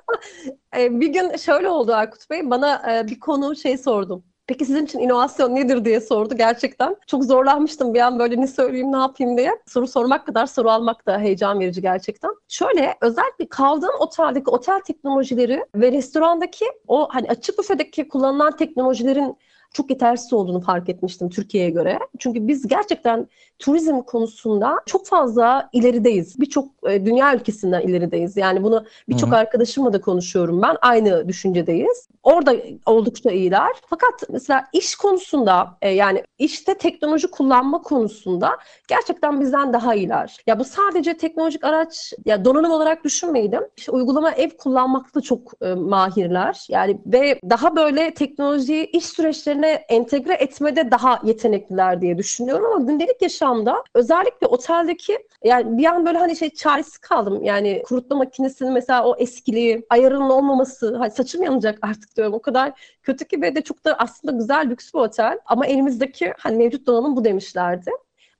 [0.77, 2.49] E, bir gün şöyle oldu Aykut Bey.
[2.49, 4.23] Bana e, bir konu şey sordum.
[4.47, 6.95] Peki sizin için inovasyon nedir diye sordu gerçekten.
[7.07, 9.51] Çok zorlanmıştım bir an böyle ne söyleyeyim ne yapayım diye.
[9.67, 12.31] Soru sormak kadar soru almak da heyecan verici gerçekten.
[12.47, 19.37] Şöyle özellikle kaldığım oteldeki otel teknolojileri ve restorandaki o hani açık büfedeki kullanılan teknolojilerin
[19.73, 21.99] çok yetersiz olduğunu fark etmiştim Türkiye'ye göre.
[22.19, 23.27] Çünkü biz gerçekten
[23.59, 26.39] turizm konusunda çok fazla ilerideyiz.
[26.39, 28.37] Birçok e, dünya ülkesinden ilerideyiz.
[28.37, 30.77] Yani bunu birçok arkadaşımla da konuşuyorum ben.
[30.81, 32.07] Aynı düşüncedeyiz.
[32.23, 32.55] Orada
[32.85, 33.71] oldukça iyiler.
[33.89, 38.57] Fakat mesela iş konusunda e, yani işte teknoloji kullanma konusunda
[38.87, 40.37] gerçekten bizden daha iyiler.
[40.47, 43.61] Ya bu sadece teknolojik araç ya donanım olarak düşünmeydim.
[43.77, 46.65] İşte uygulama ev kullanmakta çok e, mahirler.
[46.69, 53.21] Yani ve daha böyle teknolojiyi iş süreçlerine entegre etmede daha yetenekliler diye düşünüyorum ama gündelik
[53.21, 57.43] yaşamda özellikle oteldeki yani bir an böyle hani şey çaresiz kaldım.
[57.43, 62.33] Yani kurutma makinesinin mesela o eskiliği, ayarının olmaması, hani saçım yanacak artık diyorum.
[62.33, 62.71] O kadar
[63.03, 66.87] kötü ki ve de çok da aslında güzel lüks bir otel ama elimizdeki hani mevcut
[66.87, 67.91] donanım bu demişlerdi.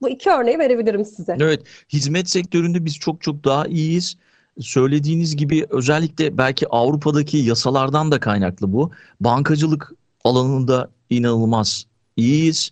[0.01, 1.37] Bu iki örneği verebilirim size.
[1.39, 1.61] Evet,
[1.93, 4.17] hizmet sektöründe biz çok çok daha iyiyiz.
[4.59, 8.91] Söylediğiniz gibi özellikle belki Avrupa'daki yasalardan da kaynaklı bu.
[9.19, 9.91] Bankacılık
[10.23, 11.85] alanında inanılmaz
[12.17, 12.71] iyiyiz.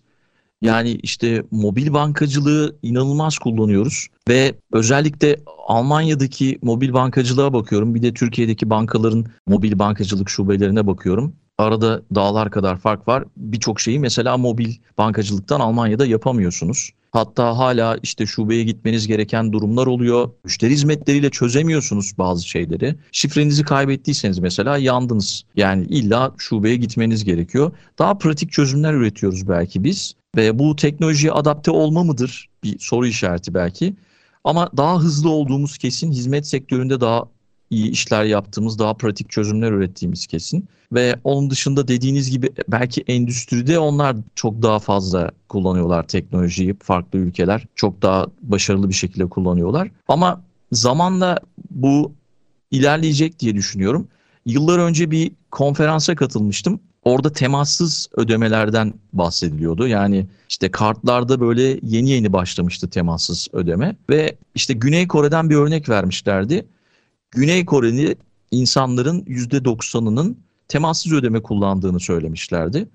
[0.61, 7.95] Yani işte mobil bankacılığı inanılmaz kullanıyoruz ve özellikle Almanya'daki mobil bankacılığa bakıyorum.
[7.95, 11.35] Bir de Türkiye'deki bankaların mobil bankacılık şubelerine bakıyorum.
[11.57, 13.23] Arada dağlar kadar fark var.
[13.37, 16.91] Birçok şeyi mesela mobil bankacılıktan Almanya'da yapamıyorsunuz.
[17.12, 20.30] Hatta hala işte şubeye gitmeniz gereken durumlar oluyor.
[20.43, 22.95] Müşteri hizmetleriyle çözemiyorsunuz bazı şeyleri.
[23.12, 25.43] Şifrenizi kaybettiyseniz mesela yandınız.
[25.56, 27.71] Yani illa şubeye gitmeniz gerekiyor.
[28.00, 30.15] Daha pratik çözümler üretiyoruz belki biz.
[30.36, 32.50] Ve bu teknolojiye adapte olma mıdır?
[32.63, 33.95] Bir soru işareti belki.
[34.43, 36.12] Ama daha hızlı olduğumuz kesin.
[36.12, 37.24] Hizmet sektöründe daha
[37.71, 40.67] iyi işler yaptığımız, daha pratik çözümler ürettiğimiz kesin.
[40.93, 46.75] Ve onun dışında dediğiniz gibi belki endüstride onlar çok daha fazla kullanıyorlar teknolojiyi.
[46.84, 49.91] Farklı ülkeler çok daha başarılı bir şekilde kullanıyorlar.
[50.07, 51.39] Ama zamanla
[51.71, 52.13] bu
[52.71, 54.07] ilerleyecek diye düşünüyorum.
[54.45, 56.79] Yıllar önce bir konferansa katılmıştım.
[57.03, 59.88] Orada temassız ödemelerden bahsediliyordu.
[59.88, 65.89] Yani işte kartlarda böyle yeni yeni başlamıştı temassız ödeme ve işte Güney Kore'den bir örnek
[65.89, 66.65] vermişlerdi.
[67.32, 68.15] Güney Kore'li
[68.52, 72.89] insanların %90'ının temassız ödeme kullandığını söylemişlerdi.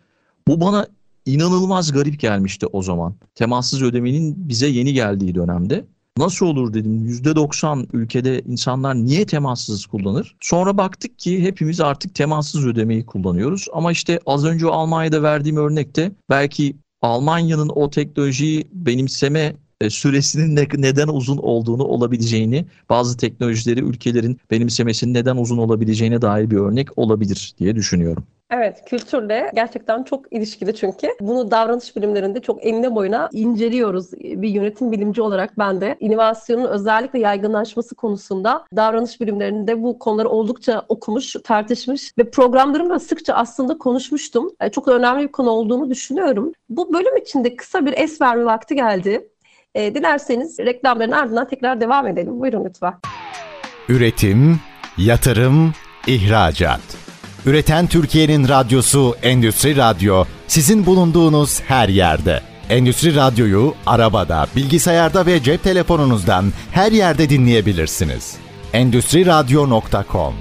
[0.48, 0.86] Bu bana
[1.26, 3.14] inanılmaz garip gelmişti o zaman.
[3.34, 5.84] Temassız ödemenin bize yeni geldiği dönemde.
[6.18, 10.36] Nasıl olur dedim %90 ülkede insanlar niye temassız kullanır?
[10.40, 13.66] Sonra baktık ki hepimiz artık temassız ödemeyi kullanıyoruz.
[13.72, 20.66] Ama işte az önce Almanya'da verdiğim örnekte belki Almanya'nın o teknolojiyi benimseme e, süresinin ne,
[20.76, 27.54] neden uzun olduğunu olabileceğini, bazı teknolojileri ülkelerin benimsemesinin neden uzun olabileceğine dair bir örnek olabilir
[27.58, 28.24] diye düşünüyorum.
[28.50, 31.08] Evet, kültürle gerçekten çok ilişkili çünkü.
[31.20, 34.12] Bunu davranış bilimlerinde çok enine boyuna inceliyoruz.
[34.12, 40.84] Bir yönetim bilimci olarak ben de inovasyonun özellikle yaygınlaşması konusunda davranış bilimlerinde bu konuları oldukça
[40.88, 44.50] okumuş, tartışmış ve programlarımda sıkça aslında konuşmuştum.
[44.60, 46.52] E, çok önemli bir konu olduğunu düşünüyorum.
[46.68, 49.28] Bu bölüm içinde kısa bir es verme vakti geldi.
[49.76, 52.40] E, dilerseniz reklamların ardından tekrar devam edelim.
[52.40, 52.94] Buyurun lütfen.
[53.88, 54.60] Üretim,
[54.98, 55.72] yatırım,
[56.06, 56.80] ihracat.
[57.46, 62.40] Üreten Türkiye'nin radyosu Endüstri Radyo sizin bulunduğunuz her yerde.
[62.70, 68.36] Endüstri Radyo'yu arabada, bilgisayarda ve cep telefonunuzdan her yerde dinleyebilirsiniz.
[68.72, 70.34] Endüstri Radyo.com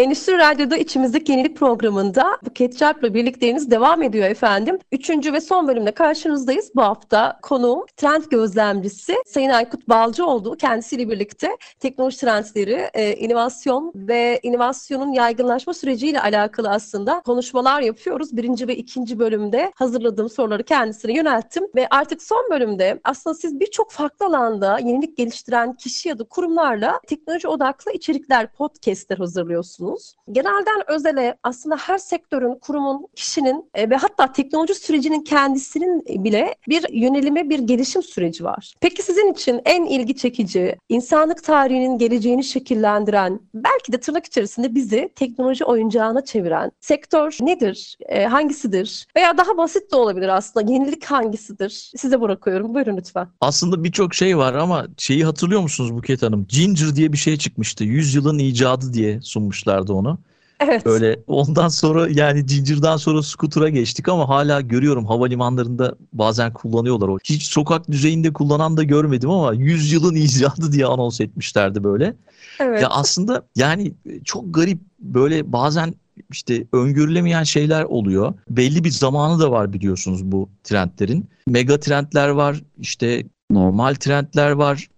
[0.00, 4.78] Endüstri Radyo'da içimizdeki yenilik programında Buket Çarp'la birlikteyiniz devam ediyor efendim.
[4.92, 6.70] Üçüncü ve son bölümde karşınızdayız.
[6.74, 10.56] Bu hafta konuğum trend gözlemcisi Sayın Aykut Balcıoğlu.
[10.56, 18.36] Kendisiyle birlikte teknoloji trendleri, e, inovasyon ve inovasyonun yaygınlaşma süreciyle alakalı aslında konuşmalar yapıyoruz.
[18.36, 21.64] Birinci ve ikinci bölümde hazırladığım soruları kendisine yönelttim.
[21.74, 27.00] Ve artık son bölümde aslında siz birçok farklı alanda yenilik geliştiren kişi ya da kurumlarla
[27.06, 30.14] teknoloji odaklı içerikler, podcastler hazırlıyorsunuz biliyorsunuz.
[30.32, 36.88] Genelden özele aslında her sektörün, kurumun, kişinin e, ve hatta teknoloji sürecinin kendisinin bile bir
[36.92, 38.74] yönelime, bir gelişim süreci var.
[38.80, 45.10] Peki sizin için en ilgi çekici, insanlık tarihinin geleceğini şekillendiren, belki de tırnak içerisinde bizi
[45.14, 47.96] teknoloji oyuncağına çeviren sektör nedir?
[48.08, 49.06] E, hangisidir?
[49.16, 50.72] Veya daha basit de olabilir aslında.
[50.72, 51.90] Yenilik hangisidir?
[51.96, 52.74] Size bırakıyorum.
[52.74, 53.28] Buyurun lütfen.
[53.40, 56.46] Aslında birçok şey var ama şeyi hatırlıyor musunuz Buket Hanım?
[56.48, 57.84] Ginger diye bir şey çıkmıştı.
[57.84, 60.18] Yüzyılın icadı diye sunmuşlar yapmışlardı onu.
[60.60, 60.86] Evet.
[60.86, 67.18] Böyle ondan sonra yani Ginger'dan sonra Scooter'a geçtik ama hala görüyorum havalimanlarında bazen kullanıyorlar o.
[67.24, 72.14] Hiç sokak düzeyinde kullanan da görmedim ama 100 yılın icadı diye anons etmişlerdi böyle.
[72.60, 72.82] Evet.
[72.82, 73.92] Ya aslında yani
[74.24, 75.94] çok garip böyle bazen
[76.30, 78.34] işte öngörülemeyen şeyler oluyor.
[78.50, 81.24] Belli bir zamanı da var biliyorsunuz bu trendlerin.
[81.46, 84.88] Mega trendler var, işte normal trendler var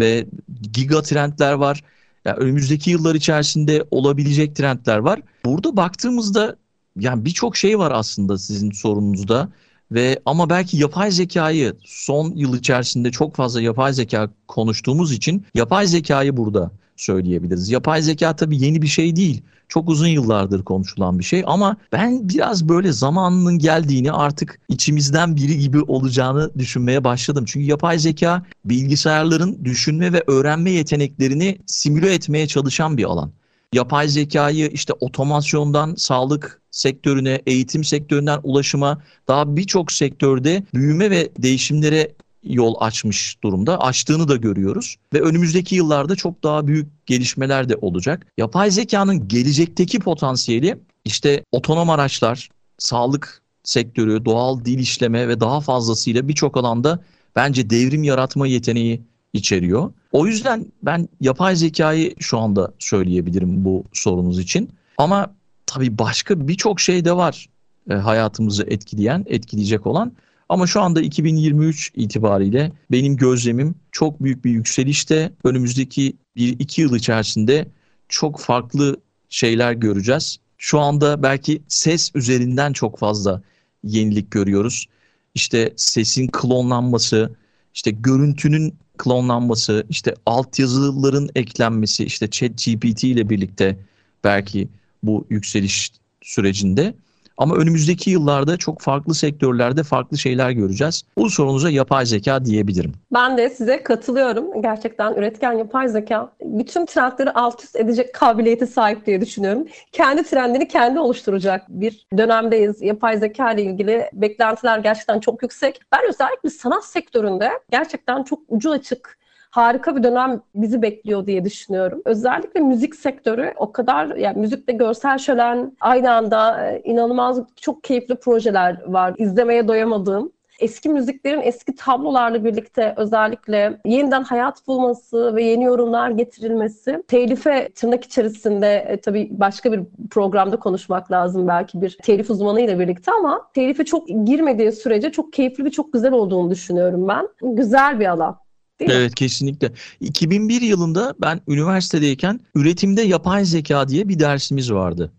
[0.00, 0.26] ve
[0.72, 1.82] giga trendler var.
[2.24, 5.20] Yani önümüzdeki yıllar içerisinde olabilecek trendler var.
[5.44, 6.56] Burada baktığımızda
[6.96, 9.48] yani birçok şey var aslında sizin sorununuzda
[9.92, 15.86] ve ama belki yapay zekayı son yıl içerisinde çok fazla yapay zeka konuştuğumuz için yapay
[15.86, 16.70] zekayı burada
[17.02, 17.70] söyleyebiliriz.
[17.70, 19.42] Yapay zeka tabii yeni bir şey değil.
[19.68, 25.58] Çok uzun yıllardır konuşulan bir şey ama ben biraz böyle zamanının geldiğini artık içimizden biri
[25.58, 27.44] gibi olacağını düşünmeye başladım.
[27.48, 33.32] Çünkü yapay zeka bilgisayarların düşünme ve öğrenme yeteneklerini simüle etmeye çalışan bir alan.
[33.72, 42.12] Yapay zekayı işte otomasyondan sağlık sektörüne, eğitim sektöründen ulaşıma daha birçok sektörde büyüme ve değişimlere
[42.44, 43.80] yol açmış durumda.
[43.80, 48.26] Açtığını da görüyoruz ve önümüzdeki yıllarda çok daha büyük gelişmeler de olacak.
[48.38, 56.28] Yapay zekanın gelecekteki potansiyeli işte otonom araçlar, sağlık sektörü, doğal dil işleme ve daha fazlasıyla
[56.28, 57.02] birçok alanda
[57.36, 59.02] bence devrim yaratma yeteneği
[59.32, 59.92] içeriyor.
[60.12, 64.70] O yüzden ben yapay zekayı şu anda söyleyebilirim bu sorunuz için.
[64.98, 65.34] Ama
[65.66, 67.48] tabii başka birçok şey de var
[67.90, 70.12] e, hayatımızı etkileyen, etkileyecek olan.
[70.52, 77.68] Ama şu anda 2023 itibariyle benim gözlemim çok büyük bir yükselişte önümüzdeki 1-2 yıl içerisinde
[78.08, 80.38] çok farklı şeyler göreceğiz.
[80.58, 83.42] Şu anda belki ses üzerinden çok fazla
[83.84, 84.86] yenilik görüyoruz.
[85.34, 87.36] İşte sesin klonlanması,
[87.74, 93.78] işte görüntünün klonlanması, işte altyazıların eklenmesi, işte ChatGPT ile birlikte
[94.24, 94.68] belki
[95.02, 96.94] bu yükseliş sürecinde
[97.38, 101.02] ama önümüzdeki yıllarda çok farklı sektörlerde farklı şeyler göreceğiz.
[101.18, 102.92] Bu sorunuza yapay zeka diyebilirim.
[103.12, 104.62] Ben de size katılıyorum.
[104.62, 109.66] Gerçekten üretken yapay zeka bütün trendleri alt üst edecek kabiliyeti sahip diye düşünüyorum.
[109.92, 112.82] Kendi trendini kendi oluşturacak bir dönemdeyiz.
[112.82, 115.80] Yapay zeka ile ilgili beklentiler gerçekten çok yüksek.
[115.92, 119.21] Ben özellikle sanat sektöründe gerçekten çok ucu açık
[119.52, 122.02] harika bir dönem bizi bekliyor diye düşünüyorum.
[122.04, 128.14] Özellikle müzik sektörü o kadar yani müzikte görsel şölen aynı anda e, inanılmaz çok keyifli
[128.14, 129.14] projeler var.
[129.18, 137.02] İzlemeye doyamadığım eski müziklerin eski tablolarla birlikte özellikle yeniden hayat bulması ve yeni yorumlar getirilmesi
[137.08, 143.12] telife tırnak içerisinde e, tabii başka bir programda konuşmak lazım belki bir telif uzmanıyla birlikte
[143.12, 147.28] ama telife çok girmediği sürece çok keyifli ve çok güzel olduğunu düşünüyorum ben.
[147.42, 148.41] Güzel bir alan.
[148.88, 149.14] Değil evet mi?
[149.14, 149.72] kesinlikle.
[150.00, 155.12] 2001 yılında ben üniversitedeyken üretimde yapay zeka diye bir dersimiz vardı.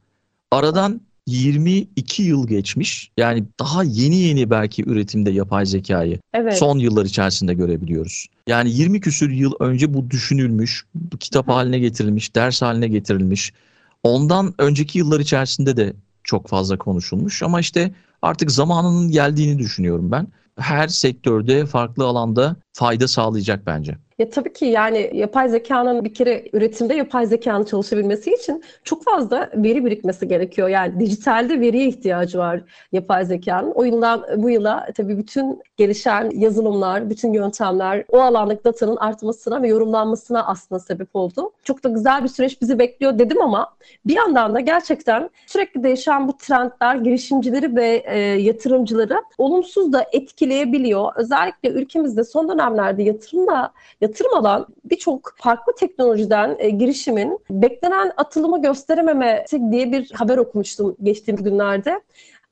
[0.52, 3.12] Aradan 22 yıl geçmiş.
[3.17, 6.58] Yani daha yeni yeni belki üretimde yapay zekayı evet.
[6.58, 8.28] son yıllar içerisinde görebiliyoruz.
[8.47, 13.54] Yani 20 küsür yıl önce bu düşünülmüş, bu kitap haline getirilmiş, ders haline getirilmiş.
[14.04, 20.28] Ondan önceki yıllar içerisinde de çok fazla konuşulmuş ama işte artık zamanının geldiğini düşünüyorum ben.
[20.60, 23.97] Her sektörde, farklı alanda fayda sağlayacak bence.
[24.19, 29.49] Ya tabii ki yani yapay zekanın bir kere üretimde yapay zekanın çalışabilmesi için çok fazla
[29.55, 30.67] veri birikmesi gerekiyor.
[30.67, 33.71] Yani dijitalde veriye ihtiyacı var yapay zekanın.
[33.71, 39.67] O yıldan bu yıla tabii bütün gelişen yazılımlar, bütün yöntemler o alandaki datanın artmasına ve
[39.67, 41.51] yorumlanmasına aslında sebep oldu.
[41.63, 43.73] Çok da güzel bir süreç bizi bekliyor dedim ama
[44.05, 51.12] bir yandan da gerçekten sürekli değişen bu trendler girişimcileri ve e, yatırımcıları olumsuz da etkileyebiliyor.
[51.15, 59.71] Özellikle ülkemizde son dönemlerde yatırımla yatırım alan birçok farklı teknolojiden e, girişimin beklenen atılımı gösterememesi
[59.71, 62.02] diye bir haber okumuştum geçtiğimiz günlerde.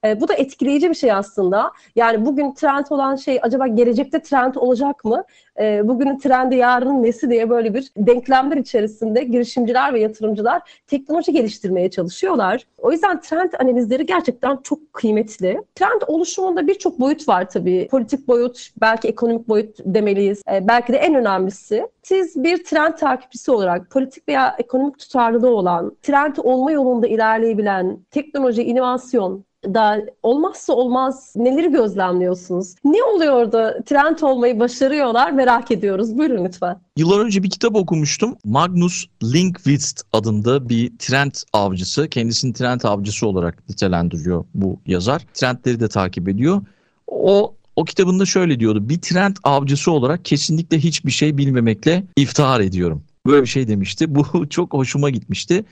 [0.06, 1.72] E, bu da etkileyici bir şey aslında.
[1.96, 5.24] Yani bugün trend olan şey acaba gelecekte trend olacak mı?
[5.60, 11.90] E, bugünün trendi yarının nesi diye böyle bir denklemler içerisinde girişimciler ve yatırımcılar teknoloji geliştirmeye
[11.90, 12.68] çalışıyorlar.
[12.78, 15.62] O yüzden trend analizleri gerçekten çok kıymetli.
[15.76, 17.88] Trend oluşumunda birçok boyut var tabii.
[17.92, 20.42] Politik boyut, belki ekonomik boyut demeliyiz.
[20.52, 21.88] E, belki de en önemlisi.
[22.04, 28.64] Siz bir trend takipçisi olarak politik veya ekonomik tutarlılığı olan, trend olma yolunda ilerleyebilen, teknoloji,
[28.64, 32.76] inovasyon, da olmazsa olmaz neleri gözlemliyorsunuz?
[32.84, 36.18] Ne oluyor da trend olmayı başarıyorlar merak ediyoruz.
[36.18, 36.80] Buyurun lütfen.
[36.98, 38.38] Yıllar önce bir kitap okumuştum.
[38.46, 42.10] Magnus Linkvist adında bir trend avcısı.
[42.10, 45.26] Kendisini trend avcısı olarak nitelendiriyor bu yazar.
[45.34, 46.62] Trendleri de takip ediyor.
[47.08, 48.90] O o kitabında şöyle diyordu.
[48.90, 53.04] Bir trend avcısı olarak kesinlikle hiçbir şey bilmemekle iftihar ediyorum.
[53.26, 54.16] Böyle bir şey demişti.
[54.16, 55.66] Bu çok hoşuma gitmişti.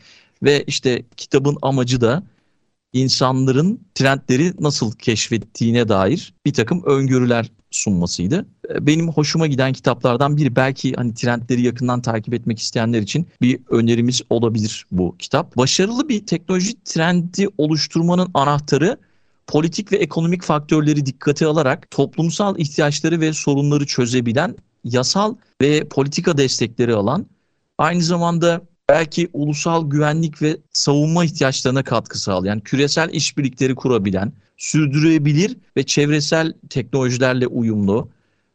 [0.44, 2.24] Ve işte kitabın amacı da
[2.94, 8.46] insanların trendleri nasıl keşfettiğine dair bir takım öngörüler sunmasıydı.
[8.80, 14.22] Benim hoşuma giden kitaplardan biri belki hani trendleri yakından takip etmek isteyenler için bir önerimiz
[14.30, 15.58] olabilir bu kitap.
[15.58, 18.98] Başarılı bir teknoloji trendi oluşturmanın anahtarı
[19.48, 26.94] politik ve ekonomik faktörleri dikkate alarak toplumsal ihtiyaçları ve sorunları çözebilen yasal ve politika destekleri
[26.94, 27.26] alan
[27.78, 35.84] aynı zamanda belki ulusal güvenlik ve savunma ihtiyaçlarına katkı sağlayan, küresel işbirlikleri kurabilen, sürdürülebilir ve
[35.84, 38.10] çevresel teknolojilerle uyumlu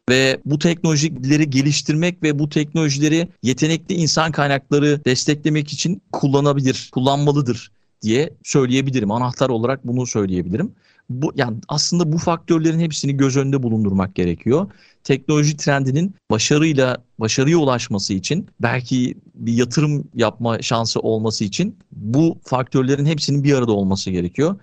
[0.09, 7.73] ve bu teknolojileri geliştirmek ve bu teknolojileri yetenekli insan kaynakları desteklemek için kullanabilir, kullanmalıdır
[8.03, 9.11] diye söyleyebilirim.
[9.11, 10.73] Anahtar olarak bunu söyleyebilirim.
[11.11, 14.71] Bu yani aslında bu faktörlerin hepsini göz önünde bulundurmak gerekiyor.
[15.05, 23.07] Teknoloji trendinin başarıyla başarıya ulaşması için belki bir yatırım yapma şansı olması için bu faktörlerin
[23.07, 24.57] hepsinin bir arada olması gerekiyor.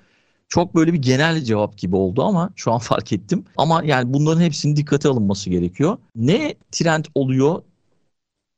[0.50, 3.46] Çok böyle bir genel cevap gibi oldu ama şu an fark ettim.
[3.58, 5.98] Ama yani bunların hepsinin dikkate alınması gerekiyor.
[6.16, 7.62] Ne trend oluyor?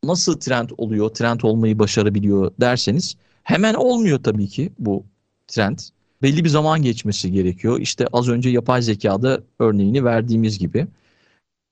[0.03, 1.09] Nasıl trend oluyor?
[1.09, 5.05] Trend olmayı başarabiliyor derseniz hemen olmuyor tabii ki bu
[5.47, 5.79] trend.
[6.24, 7.80] Belli bir zaman geçmesi gerekiyor.
[7.80, 10.88] İşte az önce yapay zekada örneğini verdiğimiz gibi.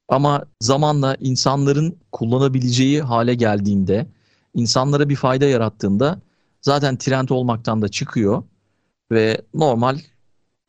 [0.09, 4.07] Ama zamanla insanların kullanabileceği hale geldiğinde,
[4.53, 6.19] insanlara bir fayda yarattığında
[6.61, 8.43] zaten trend olmaktan da çıkıyor
[9.11, 9.97] ve normal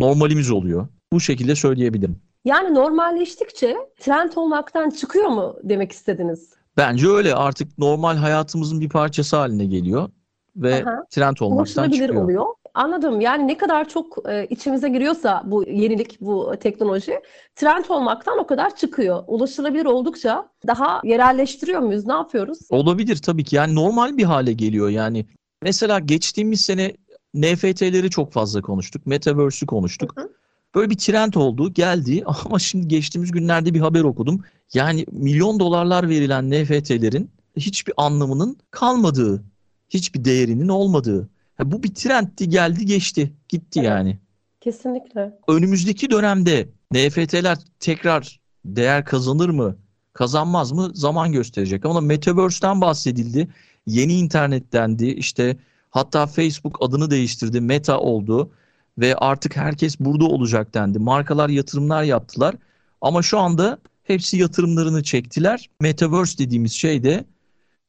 [0.00, 0.88] normalimiz oluyor.
[1.12, 2.20] Bu şekilde söyleyebilirim.
[2.44, 6.50] Yani normalleştikçe trend olmaktan çıkıyor mu demek istediniz?
[6.76, 10.08] Bence öyle artık normal hayatımızın bir parçası haline geliyor
[10.56, 11.04] ve Aha.
[11.10, 12.24] trend olmaktan çıkıyor.
[12.24, 12.46] oluyor.
[12.74, 13.20] Anladım.
[13.20, 17.20] Yani ne kadar çok e, içimize giriyorsa bu yenilik, bu teknoloji
[17.56, 19.24] trend olmaktan o kadar çıkıyor.
[19.26, 22.06] Ulaşılabilir oldukça daha yerelleştiriyor muyuz?
[22.06, 22.58] Ne yapıyoruz?
[22.70, 23.56] Olabilir tabii ki.
[23.56, 24.88] Yani normal bir hale geliyor.
[24.88, 25.26] Yani
[25.62, 26.92] mesela geçtiğimiz sene
[27.34, 29.06] NFT'leri çok fazla konuştuk.
[29.06, 30.16] Metaverse'ü konuştuk.
[30.16, 30.32] Hı hı.
[30.74, 34.44] Böyle bir trend oldu, geldi ama şimdi geçtiğimiz günlerde bir haber okudum.
[34.74, 39.42] Yani milyon dolarlar verilen NFT'lerin hiçbir anlamının kalmadığı,
[39.88, 41.28] hiçbir değerinin olmadığı.
[41.56, 43.88] Ha, bu bir trendti, geldi, geçti, gitti Evet.
[43.88, 44.18] yani.
[44.60, 45.38] Kesinlikle.
[45.48, 49.76] Önümüzdeki dönemde NFT'ler tekrar değer kazanır mı,
[50.12, 51.84] kazanmaz mı zaman gösterecek.
[51.84, 53.48] Ama Metaverse'ten bahsedildi,
[53.86, 55.56] yeni internet dendi, işte
[55.90, 58.52] hatta Facebook adını değiştirdi, Meta oldu
[58.98, 60.98] ve artık herkes burada olacak dendi.
[60.98, 62.54] Markalar yatırımlar yaptılar
[63.00, 65.70] ama şu anda hepsi yatırımlarını çektiler.
[65.80, 67.24] Metaverse dediğimiz şey de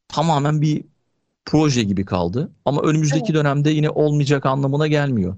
[0.07, 0.83] tamamen bir
[1.45, 2.51] proje gibi kaldı.
[2.65, 5.35] Ama önümüzdeki dönemde yine olmayacak anlamına gelmiyor.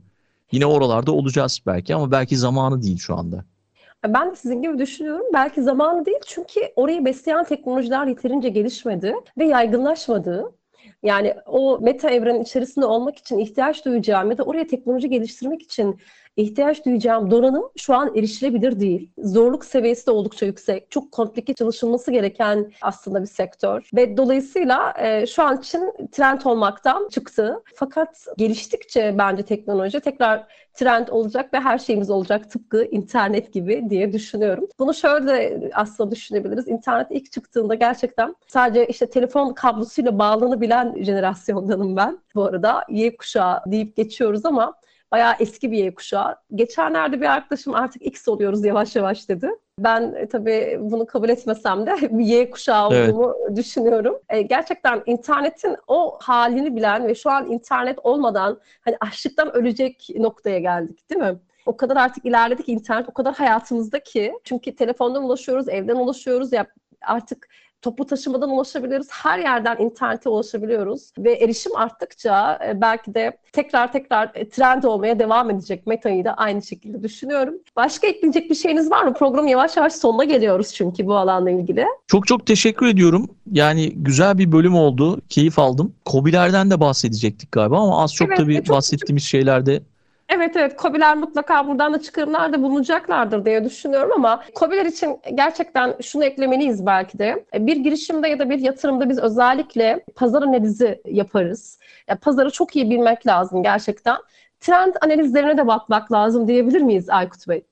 [0.52, 3.46] Yine oralarda olacağız belki ama belki zamanı değil şu anda.
[4.08, 5.26] Ben de sizin gibi düşünüyorum.
[5.34, 10.52] Belki zamanı değil çünkü orayı besleyen teknolojiler yeterince gelişmedi ve yaygınlaşmadı.
[11.06, 16.00] Yani o meta evrenin içerisinde olmak için ihtiyaç duyacağım ya da oraya teknoloji geliştirmek için
[16.38, 19.12] ihtiyaç duyacağım donanım şu an erişilebilir değil.
[19.18, 20.92] Zorluk seviyesi de oldukça yüksek.
[20.92, 23.90] Çok komplike çalışılması gereken aslında bir sektör.
[23.96, 27.64] Ve dolayısıyla e, şu an için trend olmaktan çıktı.
[27.76, 34.14] Fakat geliştikçe bence teknoloji tekrar trend olacak ve her şeyimiz olacak tıpkı internet gibi diye
[34.14, 34.68] düşünüyorum.
[34.80, 36.68] Bunu şöyle de aslında düşünebiliriz.
[36.68, 42.20] İnternet ilk çıktığında gerçekten sadece işte telefon kablosuyla bağlanabilen jenerasyondanım ben.
[42.36, 44.74] Bu arada Y kuşağı deyip geçiyoruz ama
[45.12, 46.36] bayağı eski bir Y kuşağı.
[46.56, 49.50] Geçenlerde bir arkadaşım artık X oluyoruz yavaş yavaş dedi.
[49.80, 53.14] Ben e, tabii bunu kabul etmesem de Y kuşağı Evet.
[53.14, 54.20] olduğumu düşünüyorum.
[54.30, 60.60] E, gerçekten internetin o halini bilen ve şu an internet olmadan hani açlıktan ölecek noktaya
[60.60, 61.40] geldik değil mi?
[61.66, 64.34] O kadar artık ilerledik internet o kadar hayatımızda ki.
[64.44, 66.66] Çünkü telefondan ulaşıyoruz, evden ulaşıyoruz ya
[67.02, 67.48] artık
[67.86, 69.08] toplu taşımadan ulaşabiliyoruz.
[69.12, 71.12] Her yerden internete ulaşabiliyoruz.
[71.18, 75.88] Ve erişim arttıkça e, belki de tekrar tekrar e, trend olmaya devam edecek.
[75.88, 77.54] Meta'yı da aynı şekilde düşünüyorum.
[77.76, 79.14] Başka ekleyecek bir şeyiniz var mı?
[79.14, 81.86] Program yavaş yavaş sonuna geliyoruz çünkü bu alanla ilgili.
[82.08, 83.30] Çok çok teşekkür ediyorum.
[83.52, 85.22] Yani güzel bir bölüm oldu.
[85.30, 85.94] Keyif aldım.
[86.06, 89.82] Kobilerden de bahsedecektik galiba ama az çok Evet, tabii çok bahsettiğimiz şeylerde
[90.30, 95.96] Evet evet KOBİ'ler mutlaka buradan da çıkarımlar da bulunacaklardır diye düşünüyorum ama KOBİ'ler için gerçekten
[96.02, 97.46] şunu eklemeliyiz belki de.
[97.54, 101.80] E, Bir girişimde ya da bir yatırımda biz özellikle pazar analizi yaparız.
[102.08, 104.18] Ya pazarı çok iyi bilmek lazım gerçekten.
[104.60, 107.64] Trend analizlerine de bakmak lazım diyebilir miyiz Aykut Bey?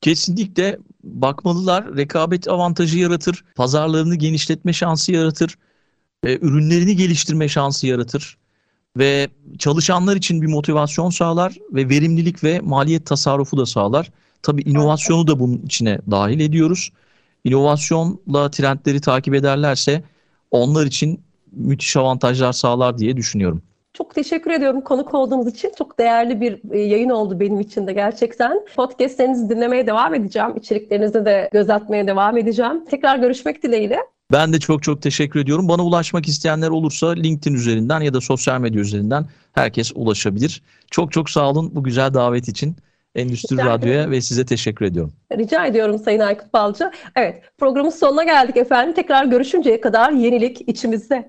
[0.00, 1.96] Kesinlikle bakmalılar.
[1.96, 3.44] Rekabet avantajı yaratır.
[3.56, 5.58] Pazarlarını genişletme şansı yaratır.
[6.24, 8.38] ürünlerini geliştirme şansı yaratır.
[8.96, 9.28] Ve
[9.58, 14.10] çalışanlar için bir motivasyon sağlar ve verimlilik ve maliyet tasarrufu da sağlar.
[14.42, 16.92] Tabii inovasyonu da bunun içine dahil ediyoruz.
[17.44, 20.04] İnovasyonla trendleri takip ederlerse
[20.50, 21.20] onlar için
[21.52, 23.62] müthiş avantajlar sağlar diye düşünüyorum.
[23.92, 25.72] Çok teşekkür ediyorum konuk olduğunuz için.
[25.78, 28.66] Çok değerli bir e, yayın oldu benim için de gerçekten.
[28.76, 30.56] Podcastlerinizi dinlemeye devam edeceğim.
[30.56, 32.84] İçeriklerinize de göz atmaya devam edeceğim.
[32.90, 33.98] Tekrar görüşmek dileğiyle.
[34.32, 35.68] Ben de çok çok teşekkür ediyorum.
[35.68, 40.62] Bana ulaşmak isteyenler olursa LinkedIn üzerinden ya da sosyal medya üzerinden herkes ulaşabilir.
[40.90, 42.76] Çok çok sağ olun bu güzel davet için.
[43.14, 43.78] Endüstri Rica ederim.
[43.78, 45.12] Radyo'ya ve size teşekkür ediyorum.
[45.32, 46.90] Rica ediyorum Sayın Aykut Balcı.
[47.16, 48.94] Evet, programın sonuna geldik efendim.
[48.94, 51.28] Tekrar görüşünceye kadar yenilik içimizde.